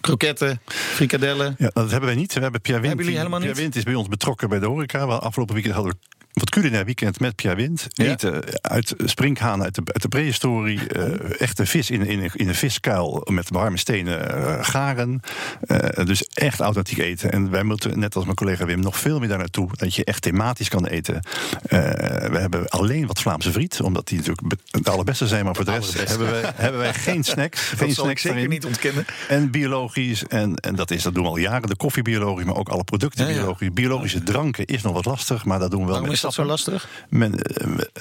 kroketten, 0.00 0.60
frikadellen. 0.66 1.54
Ja, 1.58 1.70
dat 1.74 1.90
hebben 1.90 2.08
wij 2.08 2.18
niet. 2.18 2.34
We 2.34 2.40
hebben 2.40 2.60
Pierre 2.60 2.82
Wind. 2.82 2.94
Hebben 2.94 3.04
jullie 3.04 3.18
helemaal 3.18 3.40
niet? 3.40 3.52
Pierre 3.52 3.70
Wind 3.70 3.76
is 3.76 3.92
bij 3.92 4.00
ons 4.00 4.08
betrokken 4.08 4.48
bij 4.48 4.58
de 4.58 4.66
horeca. 4.66 5.06
We 5.06 5.18
afgelopen 5.18 5.54
weekend 5.54 5.74
hadden 5.74 5.92
we 5.92 6.19
wat 6.32 6.50
culinair 6.50 6.84
weekend 6.84 7.20
met 7.20 7.34
Pierre 7.34 7.56
Wind. 7.56 7.86
Ja. 7.88 8.04
Eten 8.04 8.42
uit 8.60 8.94
sprinkhaan 9.04 9.62
uit 9.62 9.74
de, 9.74 9.82
uit 9.84 10.02
de 10.02 10.08
prehistorie. 10.08 10.80
Uh, 10.96 11.40
echte 11.40 11.66
vis 11.66 11.90
in, 11.90 12.06
in, 12.06 12.30
in 12.34 12.48
een 12.48 12.54
viskuil 12.54 13.26
met 13.30 13.48
warme 13.50 13.76
stenen 13.76 14.38
uh, 14.38 14.64
garen. 14.64 15.20
Uh, 15.66 16.06
dus 16.06 16.24
echt 16.26 16.60
authentiek 16.60 16.98
eten. 16.98 17.32
En 17.32 17.50
wij 17.50 17.62
moeten, 17.62 17.98
net 17.98 18.14
als 18.16 18.24
mijn 18.24 18.36
collega 18.36 18.64
Wim, 18.64 18.80
nog 18.80 18.98
veel 18.98 19.18
meer 19.18 19.28
daar 19.28 19.38
naartoe. 19.38 19.68
Dat 19.72 19.94
je 19.94 20.04
echt 20.04 20.22
thematisch 20.22 20.68
kan 20.68 20.86
eten. 20.86 21.22
we 21.68 22.38
hebben 22.38 22.68
alleen 22.68 23.06
wat 23.06 23.20
Vlaamse 23.20 23.52
friet. 23.52 23.80
Omdat 23.80 24.08
die 24.08 24.18
natuurlijk 24.18 24.46
het 24.70 24.88
allerbeste 24.88 25.26
zijn. 25.26 25.44
Maar 25.44 25.54
voor 25.54 25.64
de 25.64 25.70
rest 25.70 26.08
hebben 26.08 26.30
wij, 26.30 26.52
hebben 26.54 26.80
wij 26.80 26.94
geen 26.94 27.24
snacks. 27.24 27.60
geen 27.76 27.86
dat 27.88 27.96
snacks 27.96 28.22
zeker 28.22 28.48
niet 28.48 28.64
ontkennen. 28.64 29.04
En 29.28 29.50
biologisch. 29.50 30.24
En, 30.26 30.56
en 30.56 30.74
dat, 30.74 30.90
is, 30.90 31.02
dat 31.02 31.14
doen 31.14 31.22
we 31.22 31.28
al 31.28 31.36
jaren. 31.36 31.68
De 31.68 31.76
koffie 31.76 32.02
biologisch, 32.02 32.44
maar 32.44 32.56
ook 32.56 32.68
alle 32.68 32.84
producten 32.84 33.24
ja, 33.24 33.30
ja. 33.30 33.36
biologisch. 33.36 33.72
Biologische 33.72 34.22
dranken 34.22 34.64
is 34.66 34.82
nog 34.82 34.92
wat 34.92 35.04
lastig. 35.04 35.44
Maar 35.44 35.58
dat 35.58 35.70
doen 35.70 35.86
we 35.86 35.92
wel 35.92 36.00
is 36.20 36.26
dat 36.26 36.34
zo 36.34 36.44
lastig? 36.44 36.88
Men, 37.08 37.32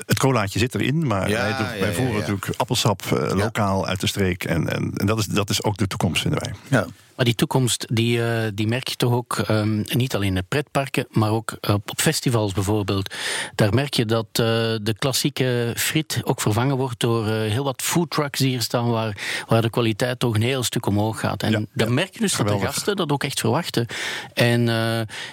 het 0.05 0.19
colaatje 0.19 0.59
zit 0.59 0.75
erin, 0.75 1.07
maar 1.07 1.29
ja, 1.29 1.41
wij, 1.41 1.57
doen, 1.57 1.75
ja, 1.75 1.79
wij 1.79 1.93
voeren 1.93 2.13
ja, 2.13 2.19
natuurlijk 2.19 2.47
appelsap 2.57 3.01
uh, 3.13 3.31
lokaal 3.33 3.87
uit 3.87 3.99
de 3.99 4.07
streek. 4.07 4.43
En, 4.43 4.69
en, 4.69 4.91
en, 4.95 5.05
dat, 5.05 5.19
is, 5.19 5.25
dat 5.25 5.49
is 5.49 5.63
ook 5.63 5.77
de 5.77 5.87
toekomst, 5.87 6.21
vinden 6.21 6.39
wij. 6.39 6.53
Ja. 6.67 6.85
Maar 7.19 7.27
die 7.27 7.37
toekomst, 7.37 7.85
die, 7.89 8.17
uh, 8.17 8.41
die 8.53 8.67
merk 8.67 8.87
je 8.87 8.95
toch 8.95 9.13
ook 9.13 9.37
um, 9.49 9.83
niet 9.87 10.15
alleen 10.15 10.35
in 10.35 10.45
pretparken, 10.47 11.05
maar 11.09 11.31
ook 11.31 11.57
uh, 11.61 11.73
op 11.73 11.91
festivals 11.95 12.53
bijvoorbeeld. 12.53 13.15
Daar 13.55 13.73
merk 13.73 13.93
je 13.93 14.05
dat 14.05 14.25
uh, 14.25 14.45
de 14.81 14.95
klassieke 14.99 15.73
friet 15.75 16.21
ook 16.23 16.41
vervangen 16.41 16.77
wordt 16.77 16.99
door 16.99 17.27
heel 17.27 17.63
wat 17.63 17.81
foodtrucks 17.81 18.39
die 18.39 18.49
hier 18.49 18.61
staan, 18.61 18.89
waar, 18.89 19.17
waar 19.47 19.61
de 19.61 19.69
kwaliteit 19.69 20.19
toch 20.19 20.35
een 20.35 20.41
heel 20.41 20.63
stuk 20.63 20.85
omhoog 20.85 21.19
gaat. 21.19 21.43
En 21.43 21.51
ja, 21.51 21.61
ja, 21.73 21.89
merk 21.89 22.13
je 22.13 22.19
dus 22.19 22.33
geweldig. 22.33 22.61
dat 22.61 22.69
de 22.69 22.75
gasten 22.75 22.95
dat 22.95 23.11
ook 23.11 23.23
echt 23.23 23.39
verwachten. 23.39 23.85
En 24.33 24.63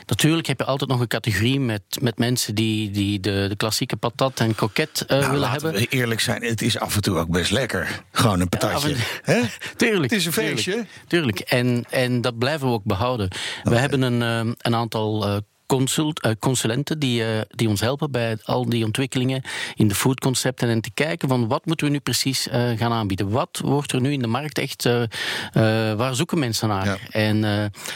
natuurlijk 0.06 0.46
heb 0.46 0.58
je 0.58 0.64
altijd 0.64 0.90
nog 0.90 1.00
een 1.00 1.08
categorie 1.08 1.60
met, 1.60 1.82
met 2.00 2.18
mensen 2.18 2.54
die, 2.54 2.90
die 2.90 3.20
de, 3.20 3.46
de 3.48 3.56
klassieke 3.56 3.96
patat 3.96 4.40
en 4.40 4.54
kroket 4.54 5.04
nou, 5.06 5.30
willen 5.30 5.50
hebben. 5.50 5.72
We 5.72 5.86
eerlijk 5.86 6.20
zijn, 6.20 6.42
het 6.42 6.62
is 6.62 6.78
af 6.78 6.94
en 6.94 7.02
toe 7.02 7.18
ook 7.18 7.28
best 7.28 7.50
lekker. 7.50 8.02
Gewoon 8.12 8.40
een 8.40 8.48
patatje. 8.48 8.96
Ja, 9.24 9.42
tuurlijk. 9.76 10.10
Het 10.10 10.20
is 10.20 10.26
een 10.26 10.32
feestje. 10.32 10.70
Tuurlijk. 10.70 10.90
tuurlijk. 11.06 11.38
En, 11.40 11.75
en 11.84 12.20
dat 12.20 12.38
blijven 12.38 12.66
we 12.66 12.72
ook 12.72 12.84
behouden. 12.84 13.26
Okay. 13.26 13.72
We 13.72 13.78
hebben 13.78 14.02
een, 14.02 14.46
uh, 14.46 14.52
een 14.58 14.74
aantal 14.74 15.28
uh, 15.28 15.36
consult, 15.66 16.24
uh, 16.24 16.32
consulenten 16.38 16.98
die, 16.98 17.20
uh, 17.20 17.26
die 17.50 17.68
ons 17.68 17.80
helpen 17.80 18.10
bij 18.10 18.38
al 18.44 18.68
die 18.68 18.84
ontwikkelingen 18.84 19.42
in 19.74 19.88
de 19.88 19.94
foodconcepten 19.94 20.68
en 20.68 20.80
te 20.80 20.90
kijken 20.94 21.28
van 21.28 21.48
wat 21.48 21.66
moeten 21.66 21.86
we 21.86 21.92
nu 21.92 21.98
precies 21.98 22.46
uh, 22.46 22.54
gaan 22.76 22.92
aanbieden. 22.92 23.30
Wat 23.30 23.60
wordt 23.64 23.92
er 23.92 24.00
nu 24.00 24.12
in 24.12 24.22
de 24.22 24.26
markt 24.26 24.58
echt, 24.58 24.88
waar 25.96 26.14
zoeken 26.14 26.38
mensen 26.38 26.68
naar? 26.68 26.86
Ja. 26.86 26.98
En 27.10 27.36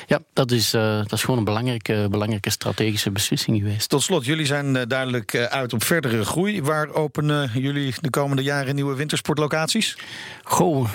ja, 0.06 0.20
dat 0.32 0.50
is, 0.50 0.70
dat 0.70 1.12
is 1.12 1.22
gewoon 1.22 1.38
een 1.38 1.44
belangrijke, 1.44 2.06
belangrijke 2.10 2.50
strategische 2.50 3.10
beslissing 3.10 3.58
geweest. 3.58 3.88
Tot 3.88 4.02
slot, 4.02 4.24
jullie 4.24 4.46
zijn 4.46 4.88
duidelijk 4.88 5.36
uit 5.36 5.72
op 5.72 5.84
verdere 5.84 6.24
groei. 6.24 6.62
Waar 6.62 6.94
openen 6.94 7.50
jullie 7.54 7.94
de 8.00 8.10
komende 8.10 8.42
jaren 8.42 8.74
nieuwe 8.74 8.94
wintersportlocaties? 8.94 9.96
Goh, 10.44 10.94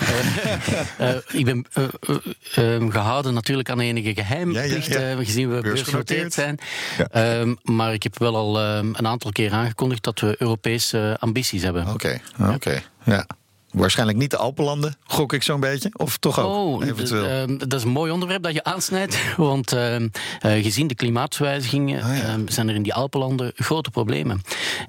ik 1.32 1.44
ben 1.44 1.66
gehouden 2.92 3.34
natuurlijk 3.34 3.70
aan 3.70 3.80
enige 3.80 4.14
geheimplicht, 4.14 4.86
ja, 4.86 5.00
ja, 5.00 5.08
ja. 5.08 5.16
gezien 5.16 5.54
we 5.54 5.60
beursgenoteerd 5.60 6.32
zijn. 6.32 6.58
Ja. 6.98 7.38
Um, 7.40 7.58
maar 7.62 7.92
ik 7.92 8.02
heb 8.02 8.18
wel 8.18 8.36
al 8.36 8.76
um, 8.76 8.94
een 8.96 9.06
aantal 9.06 9.32
keer 9.32 9.52
aangekondigd 9.52 10.02
dat 10.02 10.20
we 10.20 10.34
Europese 10.38 11.16
ambities 11.20 11.62
hebben. 11.62 11.82
Oké, 11.82 11.92
okay. 11.92 12.20
oké. 12.40 12.54
Okay. 12.54 12.82
Ja. 13.04 13.26
Waarschijnlijk 13.70 14.18
niet 14.18 14.30
de 14.30 14.36
Alpenlanden, 14.36 14.96
gok 15.04 15.32
ik 15.32 15.42
zo'n 15.42 15.60
beetje. 15.60 15.90
Of 15.92 16.16
toch 16.16 16.38
ook? 16.40 16.46
Oh, 16.46 16.86
eventueel. 16.86 17.48
Uh, 17.48 17.58
dat 17.58 17.72
is 17.72 17.82
een 17.82 17.90
mooi 17.90 18.12
onderwerp 18.12 18.42
dat 18.42 18.52
je 18.52 18.64
aansnijdt. 18.64 19.18
Want 19.36 19.74
uh, 19.74 20.00
uh, 20.00 20.08
gezien 20.40 20.86
de 20.86 20.94
klimaatwijzigingen 20.94 22.02
ah, 22.02 22.16
ja. 22.16 22.38
zijn 22.46 22.68
er 22.68 22.74
in 22.74 22.82
die 22.82 22.94
Alpenlanden 22.94 23.52
grote 23.54 23.90
problemen. 23.90 24.40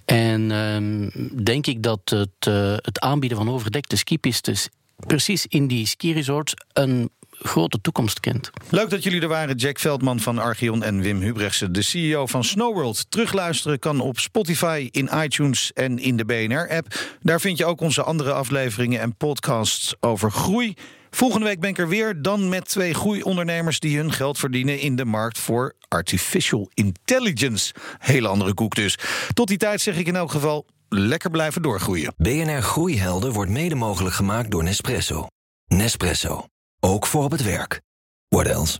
En 0.05 0.51
ehm, 0.51 1.09
denk 1.43 1.67
ik 1.67 1.83
dat 1.83 1.99
het, 2.03 2.45
het 2.81 2.99
aanbieden 2.99 3.37
van 3.37 3.49
overdekte 3.49 3.95
skipistes 3.95 4.69
precies 5.07 5.45
in 5.47 5.67
die 5.67 5.87
skiresorts 5.87 6.53
een 6.73 7.09
grote 7.39 7.81
toekomst 7.81 8.19
kent. 8.19 8.49
Leuk 8.69 8.89
dat 8.89 9.03
jullie 9.03 9.21
er 9.21 9.27
waren, 9.27 9.55
Jack 9.55 9.79
Veldman 9.79 10.19
van 10.19 10.37
Archeon 10.37 10.83
en 10.83 11.01
Wim 11.01 11.21
Hubrechtse, 11.21 11.71
de 11.71 11.81
CEO 11.81 12.25
van 12.25 12.43
Snowworld. 12.43 13.11
Terugluisteren 13.11 13.79
kan 13.79 13.99
op 13.99 14.19
Spotify, 14.19 14.87
in 14.91 15.09
iTunes 15.13 15.73
en 15.73 15.99
in 15.99 16.17
de 16.17 16.25
BNR-app. 16.25 17.17
Daar 17.21 17.39
vind 17.39 17.57
je 17.57 17.65
ook 17.65 17.81
onze 17.81 18.03
andere 18.03 18.33
afleveringen 18.33 18.99
en 18.99 19.15
podcasts 19.17 19.95
over 19.99 20.31
groei. 20.31 20.73
Volgende 21.09 21.45
week 21.45 21.59
ben 21.59 21.69
ik 21.69 21.77
er 21.77 21.87
weer, 21.87 22.21
dan 22.21 22.49
met 22.49 22.69
twee 22.69 22.93
groeiondernemers 22.93 23.79
die 23.79 23.97
hun 23.97 24.11
geld 24.11 24.37
verdienen 24.37 24.79
in 24.79 24.95
de 24.95 25.05
markt 25.05 25.39
voor 25.39 25.73
artificial 25.87 26.69
intelligence. 26.73 27.73
Hele 27.97 28.27
andere 28.27 28.53
koek 28.53 28.75
dus. 28.75 28.97
Tot 29.33 29.47
die 29.47 29.57
tijd 29.57 29.81
zeg 29.81 29.97
ik 29.97 30.07
in 30.07 30.15
elk 30.15 30.31
geval 30.31 30.65
lekker 30.89 31.29
blijven 31.29 31.61
doorgroeien. 31.61 32.13
BNR 32.17 32.61
Groeihelden 32.61 33.31
wordt 33.31 33.51
mede 33.51 33.75
mogelijk 33.75 34.15
gemaakt 34.15 34.51
door 34.51 34.63
Nespresso. 34.63 35.27
Nespresso. 35.67 36.45
Ook 36.79 37.05
voor 37.05 37.23
op 37.23 37.31
het 37.31 37.43
werk. 37.43 37.81
What 38.27 38.47
else? 38.47 38.79